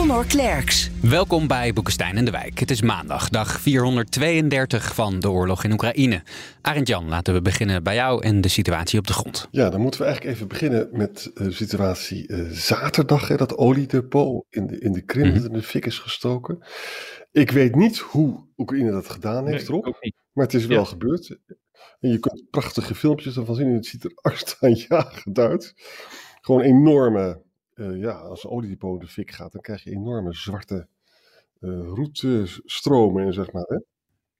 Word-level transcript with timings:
Conor 0.00 0.26
Klerks. 0.26 0.90
Welkom 1.02 1.46
bij 1.46 1.72
Boekenstein 1.72 2.16
en 2.16 2.24
de 2.24 2.30
Wijk. 2.30 2.58
Het 2.58 2.70
is 2.70 2.82
maandag, 2.82 3.28
dag 3.28 3.60
432 3.60 4.94
van 4.94 5.20
de 5.20 5.30
oorlog 5.30 5.64
in 5.64 5.72
Oekraïne. 5.72 6.22
Arend 6.60 6.88
Jan, 6.88 7.08
laten 7.08 7.34
we 7.34 7.42
beginnen 7.42 7.82
bij 7.82 7.94
jou 7.94 8.22
en 8.22 8.40
de 8.40 8.48
situatie 8.48 8.98
op 8.98 9.06
de 9.06 9.12
grond. 9.12 9.48
Ja, 9.50 9.70
dan 9.70 9.80
moeten 9.80 10.00
we 10.00 10.06
eigenlijk 10.06 10.36
even 10.36 10.48
beginnen 10.48 10.88
met 10.92 11.30
de 11.34 11.52
situatie 11.52 12.28
uh, 12.28 12.50
zaterdag. 12.50 13.28
Hè, 13.28 13.36
dat 13.36 13.56
oliedepot 13.56 14.46
in 14.50 14.66
de, 14.66 14.78
in 14.78 14.92
de 14.92 15.00
Krim 15.02 15.26
mm 15.26 15.34
-hmm. 15.34 15.44
in 15.44 15.52
de 15.52 15.62
fik 15.62 15.86
is 15.86 15.98
gestoken. 15.98 16.58
Ik 17.32 17.50
weet 17.50 17.74
niet 17.74 17.98
hoe 17.98 18.46
Oekraïne 18.56 18.90
dat 18.90 19.08
gedaan 19.08 19.46
heeft, 19.46 19.68
nee, 19.68 19.80
Rob. 19.80 19.94
Maar 20.32 20.44
het 20.44 20.54
is 20.54 20.66
wel 20.66 20.78
ja. 20.78 20.84
gebeurd. 20.84 21.38
En 22.00 22.10
je 22.10 22.18
kunt 22.18 22.50
prachtige 22.50 22.94
filmpjes 22.94 23.36
ervan 23.36 23.54
zien. 23.54 23.66
En 23.66 23.74
het 23.74 23.86
ziet 23.86 24.04
er 24.04 24.12
angstaanjagend 24.30 25.38
uit. 25.38 25.74
Gewoon 26.40 26.60
enorme 26.60 27.42
uh, 27.80 28.00
ja, 28.00 28.12
als 28.12 28.46
oliedepot 28.46 29.00
de 29.00 29.06
fik 29.06 29.30
gaat, 29.30 29.52
dan 29.52 29.60
krijg 29.60 29.84
je 29.84 29.90
enorme 29.90 30.34
zwarte 30.34 30.86
uh, 31.60 31.86
roetstromen, 31.86 33.32
zeg 33.32 33.52
maar. 33.52 33.66
Hè? 33.66 33.78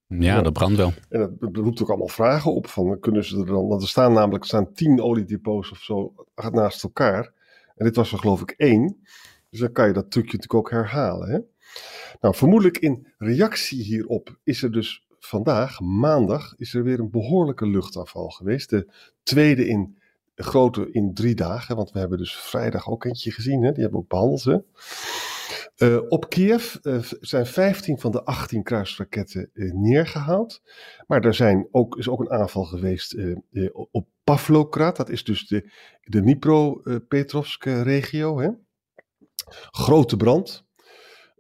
Ja, 0.07 0.35
ja, 0.35 0.43
dat 0.43 0.53
brandt 0.53 0.77
wel. 0.77 0.93
En 1.09 1.21
dat, 1.21 1.41
dat 1.41 1.57
roept 1.57 1.83
ook 1.83 1.89
allemaal 1.89 2.09
vragen 2.09 2.55
op. 2.55 2.67
Van, 2.67 3.01
kunnen 3.01 3.25
ze 3.25 3.39
er 3.39 3.47
dan, 3.47 3.69
want 3.69 3.83
er 3.83 3.89
staan 3.89 4.13
namelijk 4.13 4.43
er 4.43 4.49
staan 4.49 4.73
tien 4.73 5.03
oliedepots 5.03 5.71
of 5.71 5.79
zo 5.79 6.15
naast 6.51 6.83
elkaar. 6.83 7.33
En 7.77 7.85
dit 7.85 7.97
was 7.97 8.13
er 8.13 8.19
geloof 8.19 8.41
ik 8.41 8.51
één. 8.51 9.01
Dus 9.51 9.61
dan 9.61 9.73
kan 9.73 9.87
je 9.87 9.93
dat 9.93 10.11
trucje 10.11 10.37
natuurlijk 10.37 10.55
ook 10.55 10.71
herhalen. 10.71 11.31
Hè? 11.31 11.39
Nou, 12.21 12.35
vermoedelijk 12.35 12.79
in 12.79 13.07
reactie 13.19 13.83
hierop 13.83 14.39
is 14.45 14.63
er 14.63 14.73
dus 14.73 15.07
vandaag, 15.19 15.81
maandag, 15.81 16.55
is 16.57 16.75
er 16.75 16.83
weer 16.83 17.01
een 17.01 17.11
behoorlijke 17.11 17.67
luchtafval 17.67 18.29
geweest. 18.29 18.71
De 18.71 18.93
tweede 19.23 19.67
in 19.67 20.00
grote 20.43 20.91
in 20.91 21.15
drie 21.15 21.35
dagen. 21.35 21.77
Want 21.77 21.91
we 21.91 21.99
hebben 21.99 22.19
dus 22.19 22.37
vrijdag 22.37 22.89
ook 22.89 23.05
eentje 23.05 23.31
gezien. 23.31 23.63
Hè? 23.63 23.73
Die 23.73 23.83
hebben 23.83 23.99
we 23.99 24.05
ook 24.05 24.09
behandeld. 24.09 24.65
Uh, 25.77 26.01
op 26.09 26.29
Kiev 26.29 26.77
uh, 26.83 27.03
zijn 27.21 27.47
15 27.47 27.99
van 27.99 28.11
de 28.11 28.25
18 28.25 28.63
kruisraketten 28.63 29.51
uh, 29.53 29.73
neergehaald. 29.73 30.63
Maar 31.07 31.25
er 31.25 31.35
zijn 31.35 31.69
ook, 31.71 31.97
is 31.97 32.09
ook 32.09 32.21
een 32.21 32.31
aanval 32.31 32.65
geweest 32.65 33.17
op 33.91 34.09
Pavlograd. 34.25 34.97
Dat 34.97 35.11
is 35.11 35.25
dus 35.25 35.47
de, 35.47 35.71
de 36.03 36.21
Dnipro-Petrovske 36.21 37.83
regio. 37.83 38.57
Grote 39.71 40.17
brand. 40.17 40.69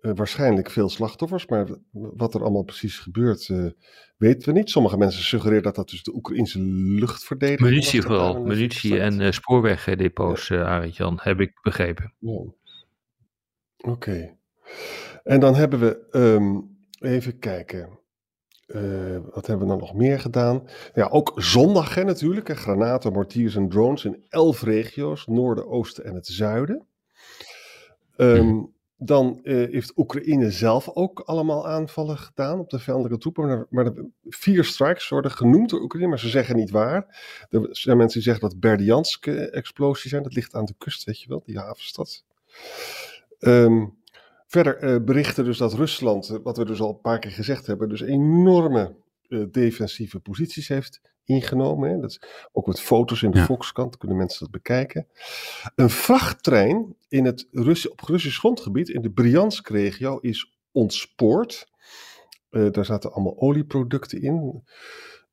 Uh, 0.01 0.13
waarschijnlijk 0.15 0.71
veel 0.71 0.89
slachtoffers, 0.89 1.47
maar 1.47 1.67
wat 1.91 2.35
er 2.35 2.43
allemaal 2.43 2.63
precies 2.63 2.99
gebeurt, 2.99 3.49
uh, 3.49 3.71
weten 4.17 4.53
we 4.53 4.59
niet. 4.59 4.71
Sommige 4.71 4.97
mensen 4.97 5.23
suggereren 5.23 5.63
dat 5.63 5.75
dat 5.75 5.89
dus 5.89 6.03
de 6.03 6.15
Oekraïnse 6.15 6.61
luchtverdediging 6.61 7.69
Munitie 7.69 8.03
vooral, 8.03 8.43
munitie 8.43 9.01
en 9.01 9.21
uh, 9.21 9.31
spoorwegdepots, 9.31 10.49
ja. 10.49 10.65
Arend-Jan, 10.65 11.19
heb 11.23 11.41
ik 11.41 11.59
begrepen. 11.63 12.15
Ja. 12.19 12.31
Oké. 12.31 12.55
Okay. 13.91 14.37
En 15.25 15.41
dan 15.41 15.55
hebben 15.55 15.81
we, 15.81 16.07
um, 16.11 16.79
even 17.01 17.39
kijken, 17.39 17.99
wat 19.33 19.47
hebben 19.47 19.67
we 19.67 19.73
dan 19.73 19.79
nog 19.79 19.95
meer 19.95 20.21
gedaan? 20.21 20.69
Ja, 20.95 21.07
ook 21.07 21.33
zondag 21.37 21.95
hè, 21.95 22.05
natuurlijk, 22.05 22.49
hè, 22.49 22.55
granaten, 22.55 23.13
mortiers 23.13 23.57
en 23.57 23.69
drones 23.69 24.05
in 24.05 24.25
elf 24.29 24.63
regio's, 24.63 25.27
noorden, 25.27 25.69
oosten 25.69 26.05
en 26.05 26.15
het 26.15 26.27
zuiden. 26.27 26.87
Um. 28.17 28.79
Dan 29.03 29.41
uh, 29.43 29.71
heeft 29.71 29.93
Oekraïne 29.97 30.51
zelf 30.51 30.89
ook 30.89 31.21
allemaal 31.21 31.69
aanvallen 31.69 32.19
gedaan 32.19 32.59
op 32.59 32.71
de 32.71 32.79
vijandelijke 32.79 33.19
troepen. 33.19 33.67
Maar, 33.71 33.85
de 33.85 34.09
vier 34.29 34.65
strikes 34.65 35.09
worden 35.09 35.31
genoemd 35.31 35.71
door 35.71 35.81
Oekraïne, 35.81 36.09
maar 36.09 36.19
ze 36.19 36.29
zeggen 36.29 36.57
niet 36.57 36.71
waar. 36.71 37.07
Er 37.51 37.69
zijn 37.71 37.97
mensen 37.97 38.21
die 38.21 38.31
zeggen 38.31 38.49
dat 38.49 38.61
Berdianske 38.61 39.51
explosies 39.51 40.11
zijn. 40.11 40.23
Dat 40.23 40.35
ligt 40.35 40.55
aan 40.55 40.65
de 40.65 40.75
kust, 40.79 41.05
weet 41.05 41.21
je 41.21 41.29
wel, 41.29 41.43
die 41.45 41.59
havenstad. 41.59 42.25
Um, 43.39 43.99
verder 44.47 44.83
uh, 44.83 45.05
berichten 45.05 45.45
dus 45.45 45.59
dat 45.59 45.75
Rusland, 45.75 46.39
wat 46.43 46.57
we 46.57 46.65
dus 46.65 46.81
al 46.81 46.89
een 46.89 47.01
paar 47.01 47.19
keer 47.19 47.31
gezegd 47.31 47.67
hebben, 47.67 47.89
dus 47.89 48.01
enorme 48.01 48.95
uh, 49.29 49.45
defensieve 49.51 50.21
posities 50.21 50.69
heeft 50.69 51.01
ingenomen. 51.25 51.91
Hè. 51.91 52.01
Dat 52.01 52.11
is 52.11 52.23
ook 52.53 52.67
met 52.67 52.81
foto's 52.81 53.23
in 53.23 53.31
de 53.31 53.39
ja. 53.39 53.45
Volkskrant, 53.45 53.97
kunnen 53.97 54.17
mensen 54.17 54.41
dat 54.41 54.51
bekijken. 54.51 55.07
Een 55.75 55.91
vrachttrein 55.91 56.97
in 57.11 57.25
het 57.25 57.49
op 57.91 58.01
Russisch 58.01 58.39
grondgebied, 58.39 58.89
in 58.89 59.03
de 59.03 59.11
Briansk-regio, 59.11 60.19
is 60.19 60.59
ontspoord. 60.73 61.67
Uh, 62.51 62.71
daar 62.71 62.85
zaten 62.85 63.13
allemaal 63.13 63.41
olieproducten 63.41 64.23
in. 64.23 64.65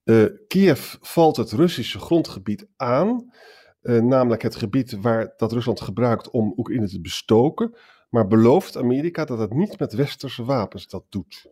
Uh, 0.04 0.26
Kiev 0.48 0.96
valt 1.02 1.38
het 1.38 1.52
Russische 1.52 2.00
grondgebied 2.00 2.68
aan, 2.76 3.34
uh, 3.82 4.02
namelijk 4.02 4.42
het 4.42 4.56
gebied 4.56 4.92
waar 5.02 5.34
dat 5.38 5.52
Rusland 5.52 5.82
gebruikt 5.82 6.30
om 6.30 6.54
Oekraïne 6.58 6.90
te 6.90 7.02
bestoken, 7.02 7.78
maar 8.10 8.28
belooft 8.28 8.78
Amerika 8.78 9.26
dat 9.26 9.40
het 9.40 9.54
niet 9.54 9.80
met 9.80 9.94
westerse 9.94 10.44
wapens 10.44 10.88
dat 10.88 11.06
doet. 11.10 11.50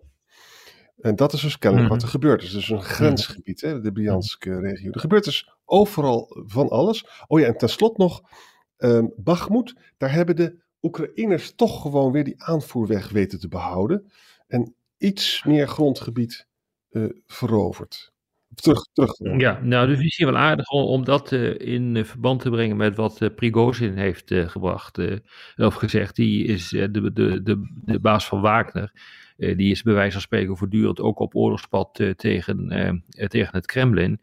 En 0.99 1.15
dat 1.15 1.33
is 1.33 1.41
dus 1.41 1.57
kennelijk 1.57 1.89
mm 1.89 1.95
-hmm. 1.95 2.01
wat 2.01 2.13
er 2.13 2.19
gebeurt. 2.19 2.41
Het 2.41 2.49
is 2.49 2.55
dus 2.55 2.69
een 2.69 2.83
grensgebied, 2.83 3.61
hè, 3.61 3.81
de 3.81 3.91
Brianske 3.91 4.59
regio. 4.59 4.91
Er 4.91 4.99
gebeurt 4.99 5.23
dus 5.23 5.49
overal 5.65 6.43
van 6.45 6.69
alles. 6.69 7.07
Oh 7.27 7.39
ja, 7.39 7.45
en 7.45 7.57
tenslotte 7.57 8.01
nog, 8.01 8.21
um, 8.77 9.13
daar 9.97 10.11
hebben 10.11 10.35
de 10.35 10.63
Oekraïners 10.81 11.55
toch 11.55 11.81
gewoon 11.81 12.11
weer 12.11 12.23
die 12.23 12.43
aanvoerweg 12.43 13.09
weten 13.09 13.39
te 13.39 13.47
behouden. 13.47 14.11
En 14.47 14.75
iets 14.97 15.43
meer 15.43 15.67
grondgebied 15.67 16.47
uh, 16.89 17.09
veroverd. 17.25 18.13
Terug, 18.55 18.87
terug. 18.93 19.11
Ja, 19.37 19.59
nou, 19.63 19.87
dus 19.87 19.99
is 19.99 20.17
hier 20.17 20.27
wel 20.27 20.37
aardig 20.37 20.69
om, 20.69 21.03
dat 21.03 21.31
uh, 21.31 21.59
in 21.59 21.95
uh, 21.95 22.03
verband 22.03 22.41
te 22.41 22.49
brengen 22.49 22.77
met 22.77 22.95
wat 22.95 23.21
uh, 23.21 23.29
Prigozhin 23.35 23.97
heeft 23.97 24.33
gebracht, 24.33 24.99
of 25.55 25.73
gezegd. 25.73 26.15
Die 26.15 26.45
is 26.45 26.69
de, 26.69 26.89
de, 26.91 27.11
de, 27.43 27.81
de 27.85 27.99
baas 27.99 28.27
van 28.27 28.41
Wagner. 28.41 28.91
Die 29.37 29.71
is 29.71 29.83
bij 29.83 29.93
wijze 29.93 30.11
van 30.11 30.21
spreken 30.21 30.57
voortdurend 30.57 30.99
ook 30.99 31.19
op 31.19 31.35
oorlogspad 31.35 32.03
tegen, 32.15 32.67
tegen 33.27 33.55
het 33.55 33.65
Kremlin. 33.65 34.21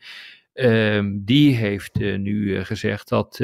Ehm, 0.53 1.19
die 1.21 1.55
heeft 1.57 1.95
nu 1.95 2.65
gezegd 2.65 3.09
dat 3.09 3.41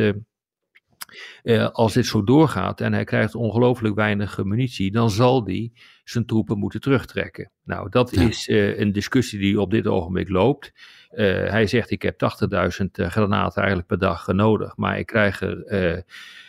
als 1.73 1.93
dit 1.93 2.07
zo 2.07 2.25
doorgaat 2.25 2.81
en 2.81 2.93
hij 2.93 3.05
krijgt 3.05 3.35
ongelooflijk 3.35 3.95
weinig 3.95 4.45
munitie, 4.45 4.91
dan 4.91 5.11
zal 5.11 5.45
hij 5.45 5.73
zijn 6.05 6.27
troepen 6.27 6.59
moeten 6.59 6.81
terugtrekken. 6.81 7.51
Nou, 7.65 7.89
dat 7.91 8.11
ja. 8.15 8.23
is 8.23 8.49
een 8.49 8.93
discussie 8.93 9.39
die 9.39 9.61
op 9.61 9.71
dit 9.71 9.87
ogenblik 9.87 10.29
loopt. 10.29 10.73
hij 11.49 11.67
zegt: 11.67 11.91
Ik 11.91 12.03
heb 12.03 12.21
80.000 12.83 12.87
granaten 12.91 13.59
eigenlijk 13.59 13.89
per 13.89 13.99
dag 13.99 14.27
nodig, 14.27 14.77
maar 14.77 14.99
ik 14.99 15.07
krijg 15.07 15.41
er 15.41 16.05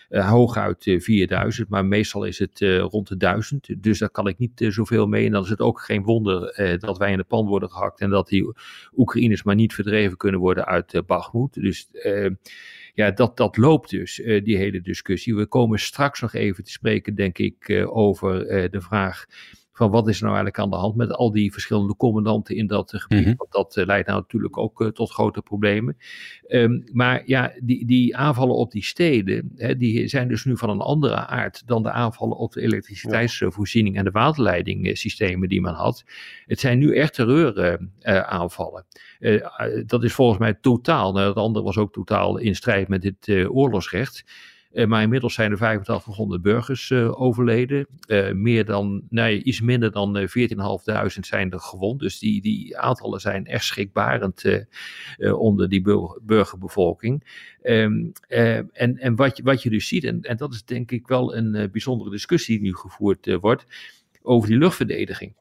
hooguit 0.09 0.85
uh, 0.85 0.99
4000, 0.99 1.69
maar 1.69 1.85
meestal 1.85 2.23
is 2.23 2.39
het 2.39 2.61
uh, 2.61 2.79
rond 2.79 3.07
de 3.07 3.17
1000. 3.17 3.83
Dus 3.83 3.99
daar 3.99 4.09
kan 4.09 4.27
ik 4.27 4.37
niet 4.37 4.65
zoveel 4.67 5.07
mee. 5.07 5.25
En 5.25 5.31
dan 5.31 5.43
is 5.43 5.49
het 5.49 5.59
ook 5.59 5.81
geen 5.81 6.03
wonder 6.03 6.77
dat 6.79 6.97
wij 6.97 7.11
in 7.11 7.17
de 7.17 7.23
pan 7.23 7.45
worden 7.47 7.71
gehakt 7.71 7.99
en 7.99 8.09
dat 8.09 8.27
die 8.27 8.53
Oekraïners 8.95 9.43
maar 9.43 9.55
niet 9.55 9.73
verdreven 9.73 10.17
kunnen 10.17 10.39
worden 10.39 10.65
uit 10.65 11.01
Bakhmut. 11.05 11.53
Dus 11.53 11.89
ja, 12.93 13.11
dat, 13.11 13.37
dat 13.37 13.57
loopt 13.57 13.89
dus, 13.89 14.21
die 14.43 14.57
hele 14.57 14.81
discussie. 14.81 15.35
We 15.35 15.45
komen 15.45 15.79
straks 15.79 16.21
nog 16.21 16.33
even 16.33 16.63
te 16.63 16.71
spreken, 16.71 17.15
denk 17.15 17.37
ik, 17.37 17.87
over 17.89 18.45
de 18.71 18.81
vraag 18.81 19.25
van 19.79 19.91
wat 19.91 20.07
is 20.07 20.17
er 20.17 20.23
nou 20.23 20.35
eigenlijk 20.35 20.63
aan 20.63 20.69
de 20.69 20.85
hand 20.85 20.95
met 20.95 21.11
al 21.11 21.31
die 21.31 21.51
verschillende 21.51 21.95
commandanten 21.95 22.55
in 22.55 22.67
dat 22.67 22.91
gebied. 22.95 23.19
Mm 23.19 23.25
-hmm. 23.25 23.35
Want 23.37 23.51
dat 23.51 23.75
uh, 23.75 23.85
leidt 23.85 24.07
nou 24.07 24.19
natuurlijk 24.19 24.57
ook 24.57 24.81
uh, 24.81 24.87
tot 24.87 25.11
grote 25.11 25.41
problemen. 25.41 25.97
Um, 26.47 26.83
maar 26.91 27.21
ja, 27.25 27.53
die, 27.61 27.85
die 27.85 28.17
aanvallen 28.17 28.55
op 28.55 28.71
die 28.71 28.83
steden, 28.83 29.51
hè, 29.55 29.75
die 29.75 30.07
zijn 30.07 30.27
dus 30.27 30.45
nu 30.45 30.57
van 30.57 30.69
een 30.69 30.79
andere 30.79 31.15
aard 31.15 31.67
dan 31.67 31.83
de 31.83 31.91
aanvallen 31.91 32.37
op 32.37 32.51
de 32.51 32.61
elektriciteitsvoorziening 32.61 33.97
en 33.97 34.03
de 34.03 34.11
waterleidingssystemen 34.11 35.49
die 35.49 35.61
men 35.61 35.73
had. 35.73 36.03
Het 36.45 36.59
zijn 36.59 36.79
nu 36.79 36.95
echt 36.95 37.13
terreuraanvallen. 37.13 38.85
Uh, 39.19 39.45
dat 39.85 40.03
is 40.03 40.13
volgens 40.13 40.39
mij 40.39 40.53
totaal, 40.53 41.11
nou, 41.11 41.27
het 41.27 41.37
andere 41.37 41.65
was 41.65 41.77
ook 41.77 41.93
totaal 41.93 42.37
in 42.37 42.55
strijd 42.55 42.87
met 42.87 43.01
dit 43.01 43.47
oorlogsrecht. 43.47 44.23
Uh, 44.73 44.85
maar 44.85 45.01
inmiddels 45.01 45.33
zijn 45.33 45.51
er 45.51 45.57
8500 45.57 46.41
burgers 46.41 46.89
uh, 46.89 47.21
overleden. 47.21 47.87
Uh, 48.07 48.31
meer 48.31 48.65
dan, 48.65 49.03
nee, 49.09 49.43
iets 49.43 49.61
minder 49.61 49.91
dan 49.91 50.27
14.500 50.27 50.33
zijn 51.19 51.51
er 51.51 51.59
gewond. 51.59 51.99
Dus 51.99 52.19
die, 52.19 52.41
die 52.41 52.77
aantallen 52.77 53.19
zijn 53.19 53.45
echt 53.45 53.65
schrikbarend 53.65 54.43
onder 55.17 55.69
die 55.69 55.81
bur 55.81 56.19
burgerbevolking. 56.21 57.23
Um, 57.63 58.11
en 58.27 58.97
en 58.97 59.15
wat, 59.15 59.37
je, 59.37 59.43
wat 59.43 59.63
je 59.63 59.69
dus 59.69 59.87
ziet, 59.87 60.03
en, 60.03 60.21
en 60.21 60.37
dat 60.37 60.53
is 60.53 60.65
denk 60.65 60.91
ik 60.91 61.07
wel 61.07 61.35
een 61.35 61.69
bijzondere 61.71 62.09
discussie 62.09 62.59
die 62.59 62.67
nu 62.67 62.75
gevoerd 62.75 63.37
wordt, 63.39 63.65
over 64.21 64.49
die 64.49 64.57
luchtverdediging. 64.57 65.33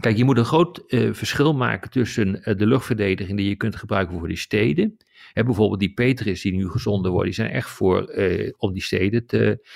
Kijk, 0.00 0.16
je 0.16 0.24
moet 0.24 0.38
een 0.38 0.44
groot 0.44 0.82
verschil 0.88 1.54
maken 1.54 1.90
tussen 1.90 2.32
de 2.32 2.66
luchtverdediging 2.66 3.38
die 3.38 3.48
je 3.48 3.56
kunt 3.56 3.76
gebruiken 3.76 4.18
voor 4.18 4.28
die 4.28 4.36
steden. 4.36 4.96
Hè, 5.32 5.44
bijvoorbeeld 5.44 5.80
die 5.80 5.94
Petris 5.94 6.42
die 6.42 6.52
nu 6.52 6.68
gezonden 6.68 7.10
worden, 7.10 7.28
die 7.28 7.40
zijn 7.42 7.50
echt 7.50 7.70
voor 7.70 8.14
om 8.56 8.72
die 8.72 8.82
steden 8.82 9.26
te, 9.26 9.68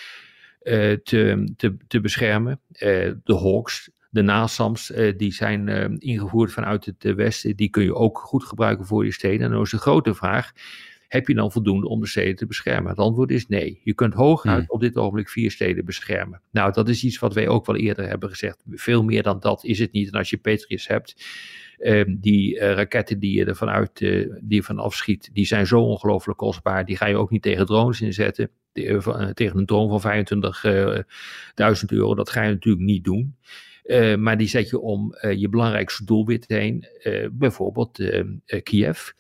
te, 1.02 1.52
te, 1.56 1.76
te 1.86 2.00
beschermen. 2.00 2.60
de 2.70 3.20
Hawks, 3.24 3.90
de 4.10 4.22
NASAMS, 4.22 4.92
die 5.16 5.32
zijn 5.32 5.98
ingevoerd 5.98 6.52
vanuit 6.52 6.84
het 6.84 7.14
westen, 7.14 7.56
die 7.56 7.68
kun 7.68 7.82
je 7.82 7.94
ook 7.94 8.18
goed 8.18 8.44
gebruiken 8.44 8.86
voor 8.86 9.02
die 9.02 9.12
steden. 9.12 9.46
En 9.46 9.50
dan 9.50 9.62
is 9.62 9.70
de 9.70 9.78
grote 9.78 10.14
vraag, 10.14 10.52
heb 11.08 11.28
je 11.28 11.34
dan 11.34 11.52
voldoende 11.52 11.88
om 11.88 12.00
de 12.00 12.06
steden 12.06 12.37
te 12.37 12.46
beschermen? 12.46 12.90
Het 12.90 12.99
antwoord 12.99 13.31
is 13.31 13.46
nee. 13.46 13.81
Je 13.84 13.94
kunt 13.94 14.14
hooguit 14.14 14.56
hmm. 14.56 14.64
op 14.69 14.81
dit 14.81 14.96
ogenblik 14.96 15.28
vier 15.28 15.50
steden 15.50 15.84
beschermen. 15.84 16.40
Nou, 16.50 16.72
dat 16.72 16.88
is 16.88 17.05
iets 17.05 17.19
wat 17.19 17.34
wij 17.34 17.49
ook 17.49 17.66
wel 17.66 17.76
eerder 17.76 18.08
hebben 18.08 18.28
gezegd. 18.28 18.62
Veel 18.70 19.05
meer 19.05 19.22
dan 19.22 19.40
dat 19.40 19.64
is 19.64 19.78
het 19.78 19.93
niet. 19.93 20.12
En 20.12 20.19
als 20.19 20.31
je 20.31 20.37
Patriot 20.37 20.87
hebt, 20.87 21.25
ehm, 21.78 22.16
die 22.19 22.55
uh, 22.55 22.72
raketten 22.72 23.19
die 23.19 23.38
je 23.38 23.44
er 23.44 23.56
vanuit, 23.56 24.00
uh, 24.00 24.34
die 24.40 24.56
je 24.56 24.62
van 24.62 24.78
afschiet, 24.78 25.31
die 25.32 25.46
zijn 25.46 25.66
zo 25.66 25.81
ongelooflijk 25.81 26.38
kostbaar. 26.38 26.84
Die 26.84 26.96
ga 26.96 27.06
je 27.06 27.16
ook 27.16 27.31
niet 27.31 27.43
tegen 27.43 27.66
drones 27.66 28.00
inzetten. 28.00 28.50
uh, 28.72 29.28
tegen 29.28 29.58
een 29.58 29.66
drone 29.66 29.99
van 29.99 30.25
25.000 30.26 31.84
euro, 31.88 32.14
dat 32.14 32.31
ga 32.31 32.43
je 32.43 32.50
natuurlijk 32.50 32.84
niet 32.84 33.04
doen. 33.04 33.37
maar 34.19 34.38
die 34.38 34.49
zet 34.49 34.69
je 34.69 34.78
om 34.78 35.14
je 35.37 35.49
belangrijkste 35.49 36.04
doelwit 36.04 36.44
heen, 36.49 36.87
bijvoorbeeld 37.32 37.99
ehm, 37.99 38.28
Kiev. 38.62 39.11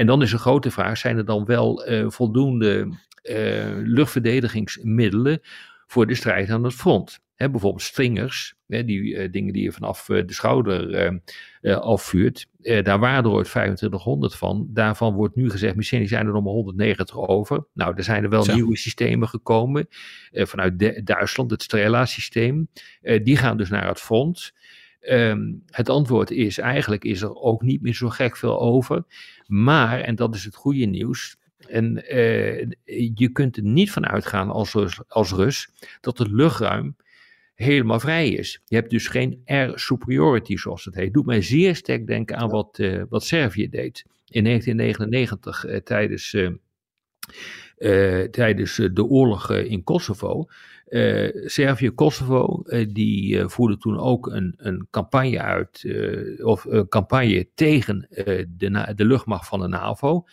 En 0.00 0.06
dan 0.06 0.22
is 0.22 0.32
een 0.32 0.38
grote 0.38 0.70
vraag: 0.70 0.98
zijn 0.98 1.16
er 1.16 1.24
dan 1.24 1.44
wel 1.44 1.90
uh, 1.90 2.10
voldoende 2.10 2.88
uh, 3.22 3.36
luchtverdedigingsmiddelen 3.82 5.40
voor 5.86 6.06
de 6.06 6.14
strijd 6.14 6.50
aan 6.50 6.64
het 6.64 6.74
front? 6.74 7.20
He, 7.34 7.50
bijvoorbeeld 7.50 7.82
stringers, 7.82 8.54
die 8.66 9.02
uh, 9.02 9.28
dingen 9.30 9.52
die 9.52 9.62
je 9.62 9.72
vanaf 9.72 10.04
de 10.04 10.24
schouder 10.26 11.20
afvuurt. 11.62 12.46
daar 12.82 12.98
waren 12.98 13.24
er 13.24 13.30
ooit 13.30 13.46
2500 13.46 14.36
van. 14.36 14.66
Daarvan 14.70 15.14
wordt 15.14 15.36
nu 15.36 15.50
gezegd, 15.50 15.76
misschien 15.76 16.08
zijn 16.08 16.26
er 16.26 16.32
nog 16.32 16.44
maar 16.44 16.52
190 16.52 17.16
over. 17.16 17.66
Nou, 17.74 17.94
er 17.96 18.04
zijn 18.04 18.22
er 18.22 18.30
wel 18.30 18.44
nieuwe 18.44 18.76
systemen 18.76 19.28
gekomen 19.28 19.88
vanuit 20.30 21.06
Duitsland, 21.06 21.50
het 21.50 21.62
Strela-systeem. 21.62 22.68
die 23.22 23.36
gaan 23.36 23.56
dus 23.56 23.70
naar 23.70 23.88
het 23.88 24.00
front. 24.00 24.52
Um, 25.08 25.62
het 25.66 25.88
antwoord 25.88 26.30
is 26.30 26.58
eigenlijk 26.58 27.04
is 27.04 27.22
er 27.22 27.34
ook 27.34 27.62
niet 27.62 27.82
meer 27.82 27.94
zo 27.94 28.08
gek 28.08 28.36
veel 28.36 28.60
over. 28.60 29.04
Maar, 29.46 30.00
en 30.00 30.14
dat 30.14 30.34
is 30.34 30.44
het 30.44 30.54
goede 30.54 30.84
nieuws, 30.84 31.36
en 31.68 32.14
uh, 32.16 32.66
je 33.14 33.28
kunt 33.32 33.56
er 33.56 33.62
niet 33.62 33.90
van 33.90 34.06
uitgaan 34.06 34.50
als, 34.50 35.00
als 35.08 35.32
Rus 35.32 35.70
dat 36.00 36.18
het 36.18 36.30
luchtruim 36.30 36.96
helemaal 37.54 38.00
vrij 38.00 38.28
is. 38.28 38.60
Je 38.64 38.76
hebt 38.76 38.90
dus 38.90 39.08
geen 39.08 39.42
air 39.44 39.78
superiority 39.78 40.56
zoals 40.56 40.84
het 40.84 40.94
heet. 40.94 41.12
Doet 41.12 41.26
mij 41.26 41.42
zeer 41.42 41.76
sterk 41.76 42.06
denken 42.06 42.36
aan 42.36 42.50
wat, 42.50 42.78
uh, 42.78 43.02
wat 43.08 43.24
Servië 43.24 43.68
deed 43.68 44.04
in 44.26 44.44
1999 44.44 45.66
uh, 45.66 45.76
tijdens, 45.76 46.36
tijdens 48.30 48.76
de 48.92 49.04
oorlog 49.04 49.50
in 49.50 49.84
Kosovo. 49.84 50.46
Uh, 50.88 51.46
Servië-Kosovo, 51.46 52.62
uh, 52.64 52.86
die 52.92 53.36
uh, 53.36 53.48
voerde 53.48 53.76
toen 53.76 53.98
ook 53.98 54.26
een, 54.26 54.54
een 54.56 54.86
campagne 54.90 55.40
uit, 55.40 55.86
of 56.42 56.64
een 56.64 56.88
campagne 56.88 57.48
tegen 57.54 58.08
de, 58.48 58.92
de 58.94 59.04
luchtmacht 59.04 59.48
van 59.48 59.60
de 59.60 59.68
NAVO. 59.68 60.24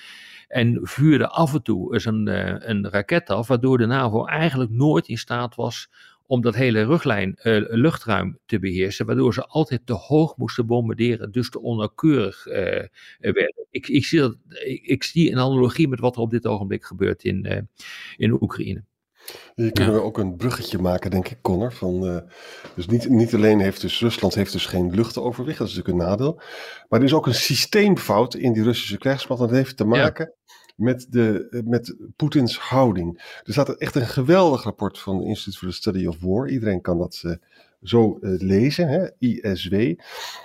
En 0.48 0.80
vuurde 0.82 1.28
af 1.28 1.54
en 1.54 1.64
toe 1.64 1.94
eens 1.94 2.06
een, 2.06 2.28
een 2.70 2.90
raket 2.90 3.30
af, 3.30 3.48
waardoor 3.48 3.78
de 3.78 3.86
NAVO 3.86 4.26
eigenlijk 4.26 4.72
nooit 4.72 5.08
in 5.08 5.18
staat 5.18 5.56
was 5.56 5.90
om 6.28 6.42
dat 6.42 6.56
hele 6.56 6.86
ruglijn, 6.86 7.40
luchtruim 7.70 8.40
te 8.46 8.60
beheersen, 8.60 9.06
waardoor 9.06 9.34
ze 9.34 9.46
altijd 9.46 9.82
te 9.86 9.94
hoog 9.94 10.38
moesten 10.38 10.66
bombarderen, 10.66 11.32
dus 11.32 11.50
te 11.50 11.62
onnauwkeurig 11.62 12.44
werden. 13.20 13.66
Ik, 13.70 13.88
ik, 13.88 14.06
zie 14.06 14.20
dat, 14.20 14.36
ik, 14.50 14.86
ik, 14.86 15.04
zie 15.04 15.32
een 15.32 15.40
analogie 15.40 15.88
met 15.88 16.00
wat 16.00 16.16
er 16.16 16.22
op 16.22 16.32
dit 16.32 16.48
ogenblik 16.48 16.86
gebeurt 16.86 17.24
in, 17.24 17.68
in 18.18 18.42
Oekraïne. 18.42 18.84
Hier 19.56 19.72
kunnen 19.72 19.94
we 19.94 20.02
ook 20.02 20.18
een 20.18 20.36
bruggetje 20.36 20.78
maken, 20.78 21.12
denk 21.12 21.28
ik, 21.28 21.42
Connor. 21.42 21.74
Van, 21.74 22.06
uh, 22.06 22.18
dus 22.76 22.88
niet, 22.88 23.10
niet 23.10 23.34
alleen 23.34 23.60
heeft 23.60 23.82
dus 23.82 24.00
Rusland 24.00 24.36
heeft 24.36 24.52
dus 24.52 24.66
geen 24.66 24.96
luchtoverwicht, 24.96 25.58
dat 25.58 25.68
is 25.68 25.76
natuurlijk 25.76 26.04
een 26.04 26.10
nadeel. 26.10 26.42
Maar 26.90 27.00
er 27.00 27.06
is 27.06 27.14
ook 27.14 27.28
een 27.28 27.34
systeemfout 27.34 28.36
in 28.36 28.54
die 28.54 28.64
Russische 28.64 28.98
krijgsmacht. 28.98 29.42
Dat 29.42 29.52
heeft 29.52 29.78
te 29.78 29.86
maken 29.86 30.34
met, 30.78 31.08
de, 31.10 31.64
met 31.66 31.96
Poetins 32.16 32.60
houding. 32.60 33.40
Er 33.44 33.54
staat 33.54 33.70
echt 33.70 33.96
een 33.96 34.08
geweldig 34.08 34.64
rapport 34.64 35.00
van 35.00 35.18
het 35.18 35.26
Institute 35.26 35.58
for 35.58 35.68
the 35.68 35.74
Study 35.74 36.06
of 36.06 36.20
War. 36.20 36.50
Iedereen 36.50 36.82
kan 36.82 36.98
dat 36.98 37.22
uh, 37.26 37.34
zo 37.82 38.18
uh, 38.22 38.42
lezen, 38.42 38.88
hè? 38.88 39.08
ISW. 39.20 39.74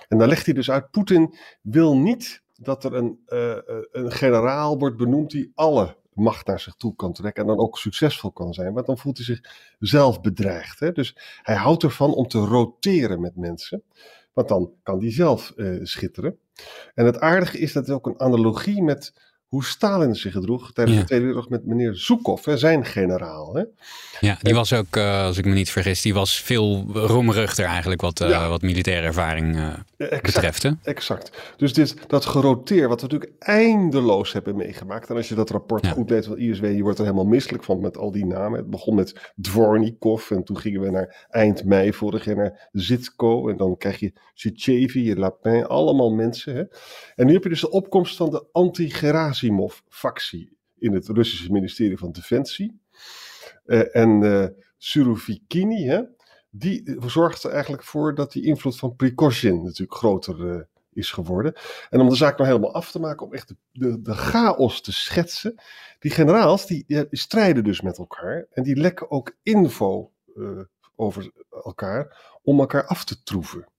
En 0.08 0.18
daar 0.18 0.28
legt 0.28 0.44
hij 0.44 0.54
dus 0.54 0.70
uit, 0.70 0.90
Poetin 0.90 1.34
wil 1.60 1.96
niet 1.96 2.42
dat 2.54 2.84
er 2.84 2.94
een, 2.94 3.18
een 3.92 4.12
generaal 4.12 4.78
wordt 4.78 4.96
benoemd 4.96 5.30
die 5.30 5.52
alle 5.54 5.96
macht 6.12 6.46
naar 6.46 6.60
zich 6.60 6.74
toe 6.74 6.94
kan 6.94 7.12
trekken 7.12 7.42
en 7.42 7.48
dan 7.48 7.58
ook 7.58 7.78
succesvol 7.78 8.32
kan 8.32 8.54
zijn. 8.54 8.72
Maar 8.72 8.84
dan 8.84 8.98
voelt 8.98 9.16
hij 9.16 9.26
zich 9.26 9.40
zelf 9.78 10.20
bedreigd. 10.20 10.80
Hè? 10.80 10.92
Dus 10.92 11.16
hij 11.42 11.54
houdt 11.54 11.82
ervan 11.82 12.14
om 12.14 12.28
te 12.28 12.38
roteren 12.38 13.20
met 13.20 13.36
mensen. 13.36 13.82
Want 14.32 14.48
dan 14.48 14.72
kan 14.82 15.00
hij 15.00 15.12
zelf 15.12 15.52
schitteren. 15.82 16.38
En 16.94 17.06
het 17.06 17.20
aardige 17.20 17.58
is 17.58 17.72
dat 17.72 17.86
het 17.86 17.94
ook 17.94 18.06
een 18.06 18.20
analogie 18.20 18.82
met 18.82 19.12
hoe 19.52 19.64
Stalin 19.64 20.14
zich 20.14 20.32
gedroeg 20.32 20.72
tijdens 20.72 20.98
de 20.98 21.04
Tweede 21.04 21.24
Wereldoorlog 21.24 21.60
met 21.60 21.74
meneer 21.74 21.94
Zhukov, 21.94 22.44
hè, 22.44 22.56
zijn 22.56 22.84
generaal. 22.84 23.54
Hè. 23.54 23.62
Ja, 24.20 24.38
die 24.42 24.54
was 24.54 24.72
ook, 24.72 24.96
uh, 24.96 25.22
als 25.24 25.38
ik 25.38 25.44
me 25.44 25.52
niet 25.52 25.70
vergis, 25.70 26.02
die 26.02 26.14
was 26.14 26.40
veel 26.40 26.84
roemruchter 26.92 27.64
eigenlijk 27.64 28.00
wat, 28.00 28.20
uh, 28.20 28.28
ja. 28.28 28.48
wat 28.48 28.62
militaire 28.62 29.06
ervaring 29.06 29.56
uh, 29.56 29.72
exact, 29.96 30.22
betreft. 30.22 30.62
Hè? 30.62 30.70
Exact. 30.82 31.54
Dus 31.56 31.72
dit, 31.72 31.96
dat 32.06 32.24
geroteer, 32.24 32.88
wat 32.88 33.00
we 33.00 33.06
natuurlijk 33.06 33.32
eindeloos 33.38 34.32
hebben 34.32 34.56
meegemaakt. 34.56 35.08
En 35.10 35.16
als 35.16 35.28
je 35.28 35.34
dat 35.34 35.50
rapport 35.50 35.84
ja. 35.84 35.92
goed 35.92 36.10
leest 36.10 36.26
van 36.26 36.38
ISW, 36.38 36.64
je 36.64 36.82
wordt 36.82 36.98
er 36.98 37.04
helemaal 37.04 37.26
misselijk 37.26 37.64
van 37.64 37.80
met 37.80 37.96
al 37.96 38.12
die 38.12 38.26
namen. 38.26 38.58
Het 38.58 38.70
begon 38.70 38.94
met 38.94 39.32
Dvornikov 39.40 40.30
en 40.30 40.44
toen 40.44 40.58
gingen 40.58 40.80
we 40.80 40.90
naar 40.90 41.26
eind 41.30 41.64
mei 41.64 41.92
vorig 41.92 42.24
jaar 42.24 42.36
naar 42.36 42.68
Zitko. 42.72 43.48
En 43.48 43.56
dan 43.56 43.76
krijg 43.76 44.00
je 44.00 44.12
Sichevi, 44.34 45.16
Lapin, 45.16 45.66
allemaal 45.66 46.10
mensen. 46.10 46.54
Hè. 46.54 46.62
En 47.14 47.26
nu 47.26 47.32
heb 47.32 47.42
je 47.42 47.48
dus 47.48 47.60
de 47.60 47.70
opkomst 47.70 48.16
van 48.16 48.30
de 48.30 48.46
anti-Gerasimov-factie 49.42 50.56
in 50.78 50.92
het 50.92 51.08
Russische 51.08 51.52
ministerie 51.52 51.98
van 51.98 52.12
Defensie. 52.12 52.80
Uh, 53.66 53.96
en 53.96 54.22
uh, 54.22 55.88
hè, 55.88 56.02
die 56.50 56.96
zorgt 57.06 57.44
er 57.44 57.50
eigenlijk 57.50 57.82
voor 57.82 58.14
dat 58.14 58.32
die 58.32 58.44
invloed 58.44 58.78
van 58.78 58.96
Prigozhin 58.96 59.62
natuurlijk 59.62 59.98
groter 59.98 60.38
uh, 60.40 60.60
is 60.92 61.10
geworden. 61.10 61.54
En 61.90 62.00
om 62.00 62.08
de 62.08 62.16
zaak 62.16 62.36
nou 62.36 62.48
helemaal 62.48 62.74
af 62.74 62.90
te 62.90 62.98
maken, 62.98 63.26
om 63.26 63.32
echt 63.32 63.48
de, 63.48 63.56
de, 63.72 64.02
de 64.02 64.14
chaos 64.14 64.80
te 64.80 64.92
schetsen. 64.92 65.54
Die 65.98 66.10
generaals, 66.10 66.66
die, 66.66 66.84
die, 66.86 67.06
strijden 67.10 67.64
dus 67.64 67.80
met 67.80 67.98
elkaar. 67.98 68.46
En 68.50 68.62
die 68.62 68.76
lekken 68.76 69.10
ook 69.10 69.36
info 69.42 70.12
over 70.96 71.32
elkaar 71.64 72.16
om 72.42 72.60
elkaar 72.60 72.86
af 72.86 73.04
te 73.04 73.22
troeven. 73.22 73.71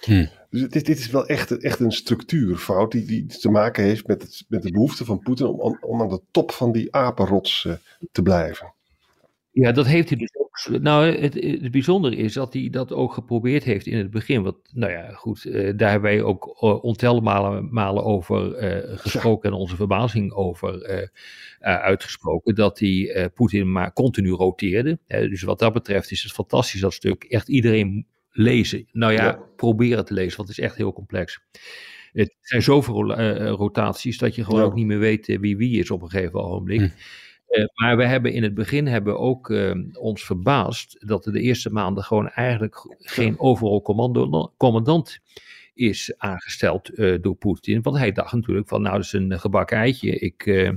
Hm. 0.00 0.26
Dus 0.50 0.68
dit, 0.68 0.86
dit, 0.86 0.98
is 0.98 1.10
wel 1.10 1.26
echt, 1.26 1.58
echt 1.58 1.80
een 1.80 1.92
structuurfout 1.92 2.92
die, 2.92 3.04
die 3.04 3.26
te 3.26 3.50
maken 3.50 3.84
heeft 3.84 4.06
met, 4.06 4.22
het, 4.22 4.44
met 4.48 4.62
de 4.62 4.70
behoefte 4.70 5.04
van 5.04 5.18
Poetin 5.18 5.46
om, 5.46 5.78
om 5.80 6.00
aan 6.00 6.08
de 6.08 6.20
top 6.30 6.52
van 6.52 6.72
die 6.72 6.94
apenrots 6.94 7.64
uh, 7.64 7.74
te 8.12 8.22
blijven. 8.22 8.74
Ja, 9.50 9.72
dat 9.72 9.86
heeft 9.86 10.08
hij 10.08 10.18
dus 10.18 10.34
ook. 10.36 10.48
Nou, 10.80 11.16
het, 11.16 11.34
het 11.34 11.70
bijzondere 11.70 12.16
is 12.16 12.32
dat 12.32 12.52
hij 12.52 12.68
dat 12.70 12.92
ook 12.92 13.12
geprobeerd 13.12 13.64
heeft 13.64 13.86
in 13.86 13.98
het 13.98 14.10
begin. 14.10 14.42
Want, 14.42 14.56
nou 14.72 14.92
ja, 14.92 15.12
goed, 15.12 15.44
uh, 15.44 15.72
daar 15.76 15.90
hebben 15.90 16.10
wij 16.10 16.22
ook 16.22 16.46
uh, 16.46 16.84
ontelbare 16.84 17.60
malen 17.60 18.04
over 18.04 18.62
uh, 18.62 18.98
gesproken 18.98 19.50
en 19.50 19.56
onze 19.56 19.76
verbazing 19.76 20.32
over 20.32 21.08
uitgesproken. 21.60 22.54
Dat 22.54 22.78
hij 22.78 23.30
Poetin 23.34 23.72
maar 23.72 23.92
continu 23.92 24.30
roteerde. 24.30 24.98
dus 25.06 25.42
wat 25.42 25.58
dat 25.58 25.72
betreft 25.72 26.10
is 26.10 26.22
het 26.22 26.32
fantastisch 26.32 26.80
dat 26.80 26.92
stuk. 26.92 27.24
Echt 27.24 27.48
iedereen 27.48 28.06
lezen. 28.30 28.86
Nou 28.92 29.12
ja, 29.12 29.24
ja. 29.24 29.38
probeer 29.56 29.96
het 29.96 30.06
te 30.06 30.14
lezen, 30.14 30.36
want 30.36 30.48
het 30.48 30.58
is 30.58 30.64
echt 30.64 30.76
heel 30.76 30.92
complex. 30.92 31.40
Het 32.12 32.36
zijn 32.40 32.62
zoveel 32.62 33.14
rotaties 33.48 34.18
dat 34.18 34.34
je 34.34 34.44
gewoon 34.44 34.60
ja. 34.60 34.66
ook 34.66 34.74
niet 34.74 34.86
meer 34.86 34.98
weet 34.98 35.26
wie 35.26 35.56
wie 35.56 35.78
is 35.78 35.90
op 35.90 36.02
een 36.02 36.10
gegeven 36.10 36.42
ogenblik. 36.42 36.80
Hm. 36.80 36.88
Uh, 37.50 37.64
maar 37.74 37.96
we 37.96 38.04
hebben 38.04 38.32
in 38.32 38.42
het 38.42 38.54
begin 38.54 38.86
hebben 38.86 39.18
ook 39.18 39.50
uh, 39.50 39.74
ons 39.92 40.24
verbaasd 40.24 41.06
dat 41.06 41.26
er 41.26 41.32
de 41.32 41.40
eerste 41.40 41.70
maanden 41.70 42.04
gewoon 42.04 42.28
eigenlijk 42.28 42.96
geen 42.98 43.38
overal 43.38 43.82
commando, 43.82 44.52
commandant 44.56 45.18
is 45.74 46.14
aangesteld 46.16 46.98
uh, 46.98 47.18
door 47.20 47.34
Poetin. 47.34 47.82
Want 47.82 47.96
hij 47.96 48.12
dacht 48.12 48.32
natuurlijk 48.32 48.68
van 48.68 48.82
nou 48.82 48.96
dat 48.96 49.04
is 49.04 49.12
een 49.12 49.40
gebak 49.40 49.70
eitje. 49.70 50.18
Ik 50.18 50.72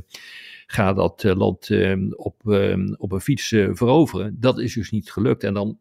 ga 0.66 0.94
dat 0.94 1.24
land 1.24 1.70
op, 2.16 2.42
op 2.98 3.12
een 3.12 3.22
fiets 3.22 3.48
veroveren. 3.72 4.38
Dat 4.40 4.60
is 4.60 4.74
dus 4.74 4.92
niet 4.92 5.12
gelukt. 5.12 5.44
En 5.44 5.54
dan 5.54 5.80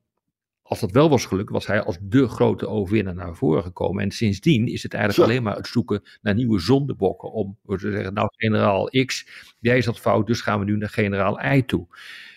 als 0.72 0.80
dat 0.80 0.90
wel 0.90 1.08
was 1.08 1.24
gelukt, 1.24 1.50
was 1.50 1.66
hij 1.66 1.82
als 1.82 1.98
de 2.00 2.28
grote 2.28 2.68
overwinnaar 2.68 3.14
naar 3.14 3.34
voren 3.34 3.62
gekomen. 3.62 4.02
En 4.02 4.10
sindsdien 4.10 4.68
is 4.68 4.82
het 4.82 4.94
eigenlijk 4.94 5.30
alleen 5.30 5.42
maar 5.42 5.56
het 5.56 5.66
zoeken 5.66 6.02
naar 6.22 6.34
nieuwe 6.34 6.60
zondebokken. 6.60 7.32
Om 7.32 7.58
te 7.66 7.78
zeggen, 7.78 8.14
nou 8.14 8.28
generaal 8.36 8.90
X, 9.04 9.26
jij 9.60 9.82
zat 9.82 10.00
fout, 10.00 10.26
dus 10.26 10.40
gaan 10.40 10.58
we 10.58 10.64
nu 10.64 10.76
naar 10.76 10.88
generaal 10.88 11.40
Y 11.40 11.62
toe. 11.62 11.86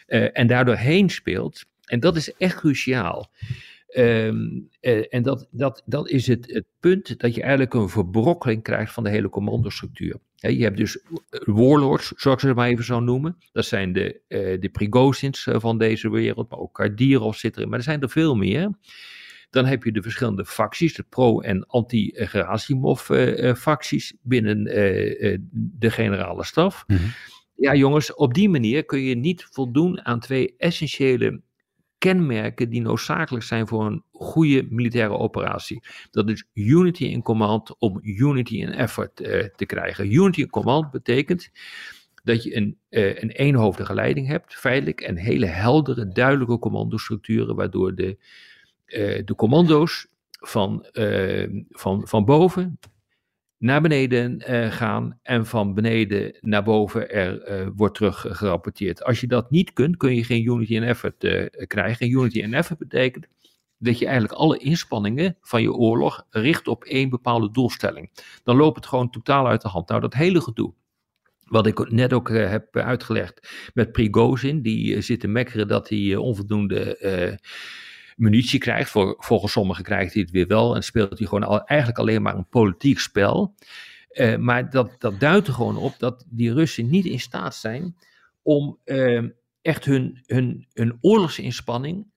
Uh, 0.08 0.38
en 0.38 0.48
daardoor 0.48 0.76
heen 0.76 1.10
speelt, 1.10 1.66
en 1.86 2.00
dat 2.00 2.16
is 2.16 2.34
echt 2.34 2.56
cruciaal. 2.56 3.32
Ehm, 3.88 4.60
eh, 4.80 5.06
en 5.10 5.24
dat, 5.24 5.48
dat, 5.52 5.84
dat 5.86 6.10
is 6.10 6.28
het, 6.28 6.52
het 6.54 6.66
punt 6.80 7.20
dat 7.20 7.36
je 7.36 7.42
eigenlijk 7.42 7.74
een 7.74 7.90
verbrokkeling 7.90 8.64
krijgt 8.64 8.94
van 8.94 9.04
de 9.04 9.10
hele 9.10 9.30
commandostructuur. 9.30 10.20
Je 10.48 10.64
hebt 10.64 10.78
dus 10.78 11.00
warlords, 11.46 12.14
zoals 12.16 12.44
ik 12.44 12.50
ze 12.50 12.56
maar 12.56 12.68
even 12.68 12.84
zo 12.84 13.00
noemen. 13.00 13.38
Dat 13.52 13.66
zijn 13.66 13.94
de, 13.94 14.22
uh, 14.28 14.62
de 14.62 14.70
Prigozins 14.70 15.48
van 15.52 15.78
deze 15.78 16.10
wereld, 16.10 16.50
maar 16.50 16.60
ook 16.60 16.74
Kardirov 16.74 17.38
zit 17.38 17.56
erin. 17.56 17.70
Maar 17.70 17.78
er 17.78 17.84
zijn 17.84 18.02
er 18.02 18.10
veel 18.10 18.36
meer. 18.36 18.70
Dan 19.50 19.66
heb 19.66 19.84
je 19.84 19.92
de 19.92 20.02
verschillende 20.02 20.46
facties, 20.46 20.94
de 20.94 21.06
pro- 21.10 21.40
en 21.40 21.66
anti-Gerasimov-facties 21.66 24.14
binnen 24.22 24.64
de 25.54 25.92
generale 25.92 26.44
staf. 26.44 26.84
Mhm. 26.88 27.04
Ja, 27.56 27.76
jongens, 27.76 28.14
op 28.14 28.34
die 28.34 28.50
manier 28.50 28.86
kun 28.86 29.02
je 29.02 29.16
niet 29.16 29.48
voldoen 29.52 30.06
aan 30.06 30.20
twee 30.20 30.54
essentiële 30.58 31.42
kenmerken 32.06 32.70
die 32.70 32.82
noodzakelijk 32.82 33.46
zijn 33.46 33.68
voor 33.68 33.86
een 33.86 34.04
goede 34.12 34.68
militaire 34.70 35.18
operatie. 35.18 35.84
Dat 36.12 36.30
is 36.30 36.46
unity 36.54 37.04
in 37.04 37.22
command 37.22 37.76
om 37.80 38.00
unity 38.04 38.56
in 38.56 38.72
effort 38.72 39.22
uh, 39.22 39.44
te 39.56 39.66
krijgen. 39.66 40.14
Unity 40.14 40.42
in 40.42 40.50
command 40.50 40.92
betekent 40.92 41.50
dat 42.24 42.44
je 42.44 42.56
een, 42.56 42.78
uh, 42.90 43.22
een 43.22 43.30
eenhoofdige 43.30 43.94
leiding 43.94 44.28
hebt, 44.28 44.56
feitelijk, 44.56 45.02
en 45.02 45.18
hele 45.18 45.46
heldere, 45.46 46.08
duidelijke 46.08 46.60
commandostructuren, 46.60 47.56
waardoor 47.56 47.96
de, 47.96 48.18
uh, 48.88 49.22
de 49.26 49.36
commando's 49.36 50.08
van, 50.32 50.86
van, 51.70 52.08
van 52.08 52.26
boven 52.26 52.80
naar 53.66 53.82
beneden 53.82 54.42
uh, 54.50 54.72
gaan 54.72 55.20
en 55.22 55.46
van 55.46 55.74
beneden 55.74 56.38
naar 56.42 56.64
boven 56.64 57.12
er 57.12 57.62
uh, 57.62 57.68
wordt 57.76 57.96
terug 57.96 58.26
gerapporteerd. 58.30 59.04
Als 59.04 59.20
je 59.20 59.28
dat 59.28 59.52
niet 59.52 59.74
kunt, 59.74 59.98
kun 59.98 60.16
je 60.16 60.24
geen 60.24 60.46
unity 60.46 60.74
in 60.74 60.84
effort 60.84 61.24
uh, 61.24 61.46
krijgen. 61.68 62.06
En 62.06 62.12
unity 62.12 62.40
in 62.40 62.54
effort 62.54 62.80
betekent 62.80 63.28
dat 63.78 64.00
je 64.00 64.06
eigenlijk 64.06 64.40
alle 64.40 64.58
inspanningen 64.58 65.38
van 65.42 65.62
je 65.62 65.74
oorlog 65.74 66.26
richt 66.30 66.68
op 66.68 66.84
één 66.84 67.10
bepaalde 67.10 67.52
doelstelling. 67.52 68.12
Dan 68.44 68.56
loopt 68.56 68.76
het 68.76 68.86
gewoon 68.86 69.10
totaal 69.10 69.48
uit 69.48 69.62
de 69.62 69.68
hand. 69.68 69.90
Nou, 69.90 70.02
dat 70.02 70.14
hele 70.14 70.42
gedoe. 70.42 70.74
Wat 71.44 71.68
ik 71.68 71.92
net 71.92 72.14
ook 72.14 72.30
heb 72.30 72.76
uitgelegd 72.78 73.70
met 73.74 73.92
Prigozhin, 73.92 74.62
die 74.62 75.02
zit 75.02 75.20
te 75.20 75.28
mekkeren 75.28 75.68
dat 75.68 75.90
hij 75.90 76.16
onvoldoende 76.16 76.98
munitie 78.16 78.60
krijgt. 78.60 78.90
Voor, 78.90 79.16
volgens 79.18 79.52
sommigen 79.52 79.84
krijgt 79.84 80.14
hij 80.14 80.22
het 80.22 80.32
weer 80.32 80.48
wel 80.48 80.76
en 80.76 80.84
speelt 80.84 81.20
hij 81.20 81.28
gewoon 81.28 81.64
eigenlijk 81.66 82.00
alleen 82.00 82.22
maar 82.22 82.36
een 82.36 82.50
politiek 82.50 83.00
spel. 83.00 83.56
Uh, 84.12 84.36
maar 84.36 84.70
dat, 84.70 84.96
dat 84.98 85.20
duidt 85.20 85.48
er 85.48 85.54
gewoon 85.54 85.78
op 85.78 86.00
dat 86.00 86.26
die 86.30 86.54
Russen 86.54 86.90
niet 86.90 87.06
in 87.06 87.20
staat 87.20 87.56
zijn 87.56 87.96
om 88.42 88.80
uh, 88.86 89.24
echt 89.62 89.86
hun, 89.86 90.24
hun, 90.26 90.68
hun 90.74 90.98
oorlogsinspanning 91.02 92.08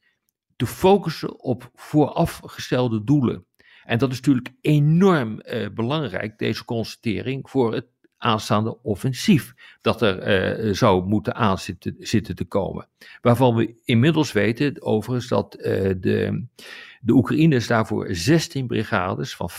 te 0.56 0.66
focussen 0.66 1.40
op 1.40 1.70
voorafgestelde 1.74 3.04
doelen. 3.04 3.46
En 3.84 3.98
dat 3.98 4.10
is 4.10 4.16
natuurlijk 4.16 4.54
enorm 4.60 5.40
uh, 5.42 5.68
belangrijk, 5.74 6.38
deze 6.38 6.64
constatering, 6.64 7.50
voor 7.50 7.74
het 7.74 7.86
aanstaande 8.18 8.82
offensief 8.82 9.54
dat 9.80 10.02
er 10.02 10.66
uh, 10.66 10.74
zou 10.74 11.04
moeten 11.04 11.34
aanzitten 11.34 11.96
zitten 11.98 12.34
te 12.34 12.44
komen. 12.44 12.88
Waarvan 13.20 13.54
we 13.54 13.80
inmiddels 13.84 14.32
weten, 14.32 14.82
overigens, 14.82 15.28
dat 15.28 15.56
uh, 15.58 15.64
de, 16.00 16.44
de 17.00 17.12
Oekraïners 17.12 17.66
daarvoor 17.66 18.06
16 18.10 18.66
brigades 18.66 19.36
van 19.36 19.50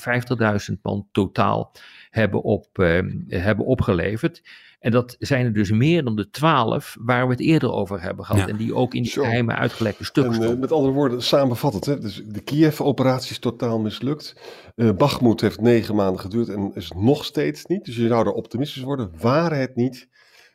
50.000 0.71 0.81
man 0.81 1.07
totaal 1.11 1.75
hebben, 2.09 2.41
op, 2.41 2.79
uh, 2.79 3.01
hebben 3.27 3.65
opgeleverd. 3.65 4.41
En 4.79 4.91
dat 4.91 5.15
zijn 5.19 5.45
er 5.45 5.53
dus 5.53 5.71
meer 5.71 6.03
dan 6.03 6.15
de 6.15 6.29
twaalf 6.29 6.97
waar 6.99 7.25
we 7.25 7.31
het 7.31 7.41
eerder 7.41 7.71
over 7.71 8.01
hebben 8.01 8.25
gehad. 8.25 8.49
En 8.49 8.57
die 8.57 8.75
ook 8.75 8.93
in 8.93 9.03
die 9.03 9.11
geheime 9.11 9.53
uitgelekte 9.53 10.05
stukken 10.05 10.33
en, 10.33 10.51
uh, 10.51 10.59
Met 10.59 10.71
andere 10.71 10.93
woorden, 10.93 11.23
samenvattend. 11.23 11.85
Hè? 11.85 11.99
Dus 11.99 12.21
de 12.25 12.41
Kiev-operatie 12.41 13.31
is 13.31 13.39
totaal 13.39 13.79
mislukt. 13.79 14.35
Uh, 14.75 14.91
Bakhmut 14.91 15.41
heeft 15.41 15.61
negen 15.61 15.95
maanden 15.95 16.21
geduurd 16.21 16.49
en 16.49 16.71
is 16.73 16.91
nog 16.95 17.25
steeds 17.25 17.65
niet. 17.65 17.85
Dus 17.85 17.95
je 17.95 18.07
zou 18.07 18.25
er 18.25 18.33
optimistisch 18.33 18.83
worden. 18.83 19.11
Waren 19.19 19.59
het 19.59 19.75
niet 19.75 20.07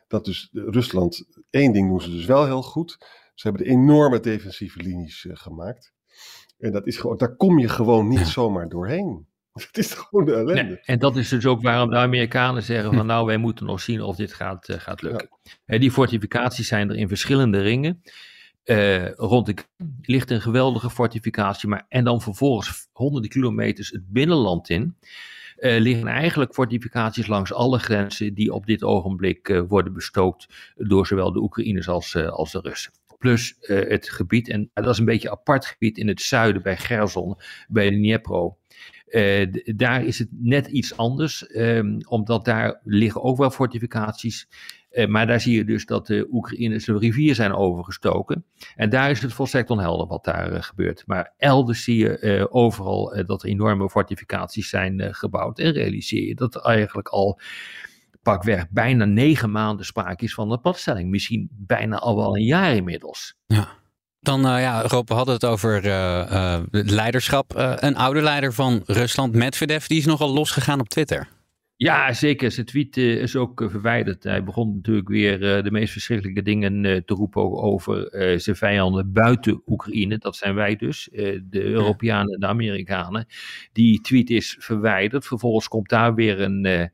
dat 0.07 0.25
dus 0.25 0.49
Rusland, 0.51 1.25
één 1.49 1.71
ding 1.73 1.89
doen 1.89 2.01
ze 2.01 2.11
dus 2.11 2.25
wel 2.25 2.45
heel 2.45 2.63
goed. 2.63 2.97
Ze 3.33 3.47
hebben 3.47 3.63
de 3.67 3.69
enorme 3.69 4.19
defensieve 4.19 4.81
linies 4.81 5.23
uh, 5.23 5.35
gemaakt. 5.35 5.93
En 6.57 6.71
dat 6.71 6.87
is 6.87 6.97
gewoon, 6.97 7.17
daar 7.17 7.35
kom 7.35 7.59
je 7.59 7.69
gewoon 7.69 8.07
niet 8.07 8.27
zomaar 8.27 8.69
doorheen. 8.69 9.27
Het 9.67 9.77
is 9.77 9.93
gewoon 9.93 10.25
de 10.25 10.33
ellende. 10.33 10.63
Nee, 10.63 10.79
en 10.79 10.99
dat 10.99 11.15
is 11.15 11.29
dus 11.29 11.45
ook 11.45 11.61
waarom 11.61 11.89
de 11.89 11.95
Amerikanen 11.95 12.63
zeggen 12.63 12.93
van 12.93 13.05
nou, 13.15 13.25
wij 13.25 13.37
moeten 13.37 13.65
nog 13.65 13.81
zien 13.81 14.01
of 14.01 14.15
dit 14.15 14.33
gaat, 14.33 14.69
uh, 14.69 14.79
gaat 14.79 15.01
lukken. 15.01 15.29
Ja. 15.65 15.77
die 15.77 15.91
fortificaties 15.91 16.67
zijn 16.67 16.89
er 16.89 16.95
in 16.95 17.07
verschillende 17.07 17.61
ringen. 17.61 18.01
Uh, 18.65 19.11
rond 19.11 19.45
de 19.45 19.55
ligt 20.01 20.31
een 20.31 20.41
geweldige 20.41 20.89
fortificatie, 20.89 21.69
maar 21.69 21.85
en 21.89 22.03
dan 22.03 22.21
vervolgens 22.21 22.87
honderden 22.91 23.29
kilometers 23.29 23.89
het 23.89 24.07
binnenland 24.07 24.69
in. 24.69 24.95
Uh, 25.57 25.79
liggen 25.79 26.07
eigenlijk 26.07 26.53
fortificaties 26.53 27.27
langs 27.27 27.53
alle 27.53 27.79
grenzen 27.79 28.33
die 28.33 28.53
op 28.53 28.65
dit 28.65 28.83
ogenblik 28.83 29.49
uh, 29.49 29.61
worden 29.67 29.93
bestookt 29.93 30.47
door 30.75 31.07
zowel 31.07 31.31
de 31.31 31.41
Oekraïners 31.41 31.87
als, 31.87 32.15
als 32.15 32.51
de 32.51 32.59
Russen. 32.59 32.91
Plus 33.17 33.55
het 33.59 34.09
gebied, 34.09 34.49
en 34.49 34.69
dat 34.73 34.87
is 34.87 34.97
een 34.97 35.05
beetje 35.05 35.27
een 35.27 35.33
apart 35.33 35.65
gebied 35.65 35.97
in 35.97 36.07
het 36.07 36.21
zuiden 36.21 36.61
bij 36.61 36.77
Gerson, 36.77 37.37
bij 37.67 37.89
de 37.89 37.95
Dniepro. 37.95 38.57
Uh, 39.05 39.53
daar 39.75 40.05
is 40.05 40.19
het 40.19 40.27
net 40.31 40.67
iets 40.67 40.97
anders, 40.97 41.55
um, 41.55 41.97
omdat 42.07 42.45
daar 42.45 42.79
liggen 42.83 43.23
ook 43.23 43.37
wel 43.37 43.49
fortificaties. 43.49 44.47
Uh, 44.91 45.07
maar 45.07 45.27
daar 45.27 45.39
zie 45.41 45.55
je 45.55 45.65
dus 45.65 45.85
dat 45.85 46.07
de 46.07 46.27
Oekraïners 46.31 46.85
de 46.85 46.97
rivier 46.97 47.35
zijn 47.35 47.53
overgestoken. 47.53 48.45
En 48.75 48.89
daar 48.89 49.09
is 49.09 49.21
het 49.21 49.33
volstrekt 49.33 49.69
onhelder 49.69 50.07
wat 50.07 50.23
daar 50.23 50.51
uh, 50.51 50.61
gebeurt. 50.61 51.03
Maar 51.05 51.33
elders 51.37 51.83
zie 51.83 51.97
je 51.97 52.47
overal 52.51 53.23
dat 53.25 53.43
er 53.43 53.49
enorme 53.49 53.89
fortificaties 53.89 54.69
zijn 54.69 55.15
gebouwd. 55.15 55.59
En 55.59 55.71
realiseer 55.71 56.27
je 56.27 56.35
dat 56.35 56.65
eigenlijk 56.65 57.07
al 57.07 57.39
pakweg 58.21 58.69
bijna 58.69 59.05
negen 59.05 59.51
maanden 59.51 59.85
sprake 59.85 60.23
is 60.23 60.33
van 60.33 60.51
een 60.51 60.61
padstelling. 60.61 61.09
Misschien 61.09 61.49
bijna 61.51 61.97
al 61.97 62.15
wel 62.15 62.35
een 62.35 62.45
jaar 62.45 62.75
inmiddels. 62.75 63.37
Ja. 63.45 63.83
Dan, 64.25 64.45
uh, 64.45 64.61
ja, 64.61 64.81
Rob, 64.81 65.07
we 65.07 65.13
hadden 65.13 65.33
het 65.33 65.45
over 65.45 65.85
uh, 65.85 65.91
uh, 66.31 66.59
leiderschap. 66.71 67.53
een 67.79 67.95
oude 67.95 68.21
leider 68.21 68.53
van 68.53 68.83
Rusland, 68.85 69.33
Medvedev, 69.33 69.85
die 69.85 69.97
is 69.97 70.05
nogal 70.05 70.33
losgegaan 70.33 70.79
op 70.79 70.89
Twitter. 70.89 71.27
Ja, 71.75 72.13
zeker. 72.13 72.51
Zijn 72.51 72.65
tweet 72.65 72.97
is 72.97 73.35
ook 73.35 73.65
verwijderd. 73.69 74.23
Hij 74.23 74.43
begon 74.43 74.75
natuurlijk 74.75 75.07
weer 75.07 75.39
de 75.63 75.71
meest 75.71 75.91
verschrikkelijke 75.91 76.41
dingen 76.41 77.03
te 77.05 77.13
roepen 77.13 77.41
over 77.61 78.07
zijn 78.39 78.55
vijanden 78.55 79.13
buiten 79.13 79.61
Oekraïne. 79.65 80.17
Dat 80.17 80.35
zijn 80.35 80.55
wij 80.55 80.75
dus, 80.75 81.09
de 81.11 81.63
Europeanen 81.63 82.33
en 82.33 82.39
de 82.39 82.47
Amerikanen. 82.47 83.25
Die 83.73 84.01
tweet 84.01 84.29
is 84.29 84.55
verwijderd. 84.59 85.25
Vervolgens 85.25 85.67
komt 85.67 85.89
daar 85.89 86.15
weer 86.15 86.41
een 86.41 86.91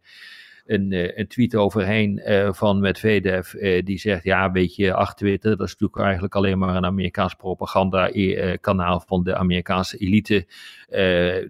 een, 0.72 0.92
eh, 0.92 1.18
een 1.18 1.28
tweet 1.28 1.56
overheen 1.56 2.22
uh, 2.26 2.54
van 2.54 2.80
Medvedev. 2.80 3.54
Uh, 3.54 3.84
die 3.86 4.00
zegt: 4.00 4.24
Ja, 4.24 4.52
weet 4.52 4.76
je, 4.76 4.94
ach, 4.94 5.16
Twitter, 5.16 5.58
dat 5.58 5.68
is 5.68 5.72
natuurlijk 5.72 6.02
eigenlijk 6.02 6.36
alleen 6.36 6.58
maar 6.58 6.76
een 6.76 6.86
Amerikaans 6.86 7.34
propaganda-kanaal 7.34 9.04
van 9.08 9.24
de 9.24 9.36
Amerikaanse 9.36 9.98
elite. 9.98 10.46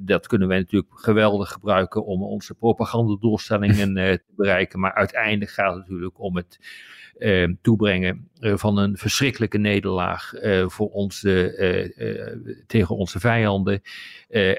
dat 0.02 0.28
kunnen 0.28 0.48
wij 0.48 0.58
natuurlijk 0.58 1.00
geweldig 1.00 1.52
gebruiken 1.52 2.06
om 2.06 2.24
onze 2.24 2.54
propagandadoelstellingen 2.54 3.94
te 4.26 4.34
bereiken. 4.36 4.80
Maar 4.80 4.94
uiteindelijk 4.94 5.52
gaat 5.52 5.76
het 5.76 5.88
natuurlijk 5.88 6.20
om 6.20 6.36
het 6.36 6.60
toebrengen 7.62 8.30
van 8.42 8.78
een 8.78 8.98
verschrikkelijke 8.98 9.58
nederlaag 9.58 10.34
uh, 10.34 10.68
voor 10.68 10.90
onze, 10.90 12.64
tegen 12.68 12.96
onze 12.96 13.20
vijanden. 13.20 13.82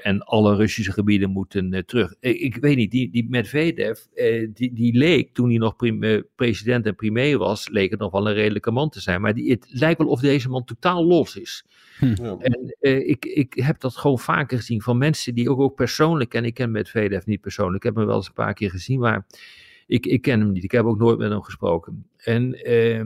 en 0.01 0.21
alle 0.23 0.55
Russische 0.55 0.91
gebieden 0.91 1.29
moeten 1.29 1.85
terug. 1.85 2.13
ik 2.19 2.55
weet 2.55 2.75
niet, 2.75 2.91
die, 2.91 3.11
die 3.11 3.29
Medvedev, 3.29 3.99
die, 4.53 4.73
die 4.73 4.97
leek 4.97 5.33
toen 5.33 5.49
hij 5.49 5.57
nog 5.57 5.75
president 6.35 6.85
en 6.85 6.95
premier 6.95 7.37
was, 7.37 7.69
leek 7.69 7.91
het 7.91 7.99
nog 7.99 8.11
wel 8.11 8.27
een 8.27 8.33
redelijke 8.33 8.71
man 8.71 8.89
te 8.89 8.99
zijn. 8.99 9.21
Maar 9.21 9.33
die, 9.33 9.51
het 9.51 9.65
lijkt 9.69 9.99
wel 9.99 10.07
of 10.07 10.19
deze 10.19 10.49
man 10.49 10.63
totaal 10.63 11.05
los 11.05 11.35
is. 11.35 11.65
Hm. 11.99 12.23
Ja. 12.23 12.37
En 12.39 12.75
ik, 13.07 13.25
ik 13.25 13.53
heb 13.53 13.79
dat 13.79 13.97
gewoon 13.97 14.19
vaker 14.19 14.57
gezien 14.57 14.81
van 14.81 14.97
mensen 14.97 15.35
die 15.35 15.49
ook, 15.49 15.59
ook 15.59 15.75
persoonlijk, 15.75 16.33
en 16.33 16.45
ik 16.45 16.53
ken 16.53 16.71
Medvedev 16.71 17.25
niet 17.25 17.41
persoonlijk, 17.41 17.75
ik 17.77 17.83
heb 17.83 17.95
hem 17.95 18.05
wel 18.05 18.15
eens 18.15 18.27
een 18.27 18.33
paar 18.33 18.53
keer 18.53 18.69
gezien, 18.69 18.99
maar 18.99 19.25
ik, 19.87 20.05
ik 20.05 20.21
ken 20.21 20.39
hem 20.39 20.51
niet. 20.51 20.63
Ik 20.63 20.71
heb 20.71 20.85
ook 20.85 20.97
nooit 20.97 21.17
met 21.17 21.29
hem 21.29 21.41
gesproken. 21.41 22.05
En, 22.17 22.69
uh, 22.71 23.03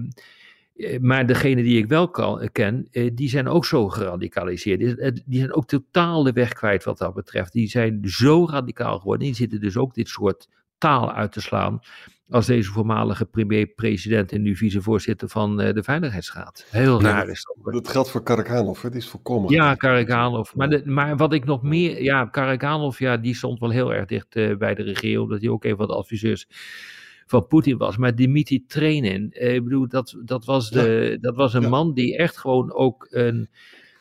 maar 1.01 1.25
degene 1.25 1.63
die 1.63 1.77
ik 1.77 1.87
wel 1.87 2.09
kan, 2.09 2.49
ken, 2.51 2.87
uh, 2.91 3.11
die 3.13 3.29
zijn 3.29 3.47
ook 3.47 3.65
zo 3.65 3.89
geradicaliseerd. 3.89 4.79
Die, 5.25 5.39
zijn 5.39 5.53
ook 5.53 5.67
totaal 5.67 6.23
de 6.23 6.31
weg 6.31 6.53
kwijt 6.53 6.83
wat 6.83 6.97
dat 6.97 7.13
betreft. 7.13 7.53
Die 7.53 7.69
zijn 7.69 7.99
zo 8.03 8.47
radicaal 8.49 8.99
geworden. 8.99 9.25
Die 9.25 9.35
zitten 9.35 9.59
dus 9.59 9.77
ook 9.77 9.93
dit 9.93 10.07
soort 10.07 10.47
taal 10.77 11.11
uit 11.11 11.31
te 11.31 11.41
slaan 11.41 11.79
als 12.29 12.45
deze 12.45 12.71
voormalige 12.71 13.25
premier-president 13.25 14.31
en 14.31 14.41
nu 14.41 14.55
vicevoorzitter 14.55 15.29
van 15.29 15.57
de 15.57 15.83
Veiligheidsraad. 15.83 16.65
Heel 16.69 17.01
raar 17.01 17.25
dat, 17.25 17.35
is 17.35 17.47
dat. 17.63 17.73
Dat 17.73 17.87
geldt 17.87 18.09
voor 18.09 18.23
Karakhanov, 18.23 18.81
het 18.81 18.95
is 18.95 19.09
volkomen. 19.09 19.53
Ja, 19.53 19.75
Karakhanov. 19.75 20.53
Maar, 20.53 20.69
de, 20.69 20.81
maar 20.85 21.17
wat 21.17 21.33
ik 21.33 21.45
nog 21.45 21.61
meer, 21.61 22.03
ja, 22.03 22.25
Karakhanov, 22.25 22.99
ja, 22.99 23.17
die 23.17 23.35
stond 23.35 23.59
wel 23.59 23.69
heel 23.69 23.93
erg 23.93 24.05
dicht 24.05 24.35
uh, 24.35 24.57
bij 24.57 24.75
de 24.75 24.83
regering, 24.83 25.21
omdat 25.21 25.41
hij 25.41 25.49
ook 25.49 25.63
een 25.63 25.77
van 25.77 25.87
de 25.87 25.95
adviseurs 25.95 26.47
van 27.27 27.47
Poetin 27.47 27.77
was. 27.77 27.97
Maar 27.97 28.15
Dimitri 28.15 28.65
Trenin, 28.65 29.33
uh, 29.33 29.53
ik 29.53 29.63
bedoel, 29.63 29.87
dat, 29.87 30.17
dat 30.23 30.45
was, 30.45 30.69
de, 30.69 31.09
ja. 31.11 31.17
dat 31.21 31.35
was 31.35 31.53
een 31.53 31.61
ja. 31.61 31.69
man 31.69 31.93
die 31.93 32.17
echt 32.17 32.37
gewoon 32.37 32.73
ook 32.73 33.07
een 33.09 33.49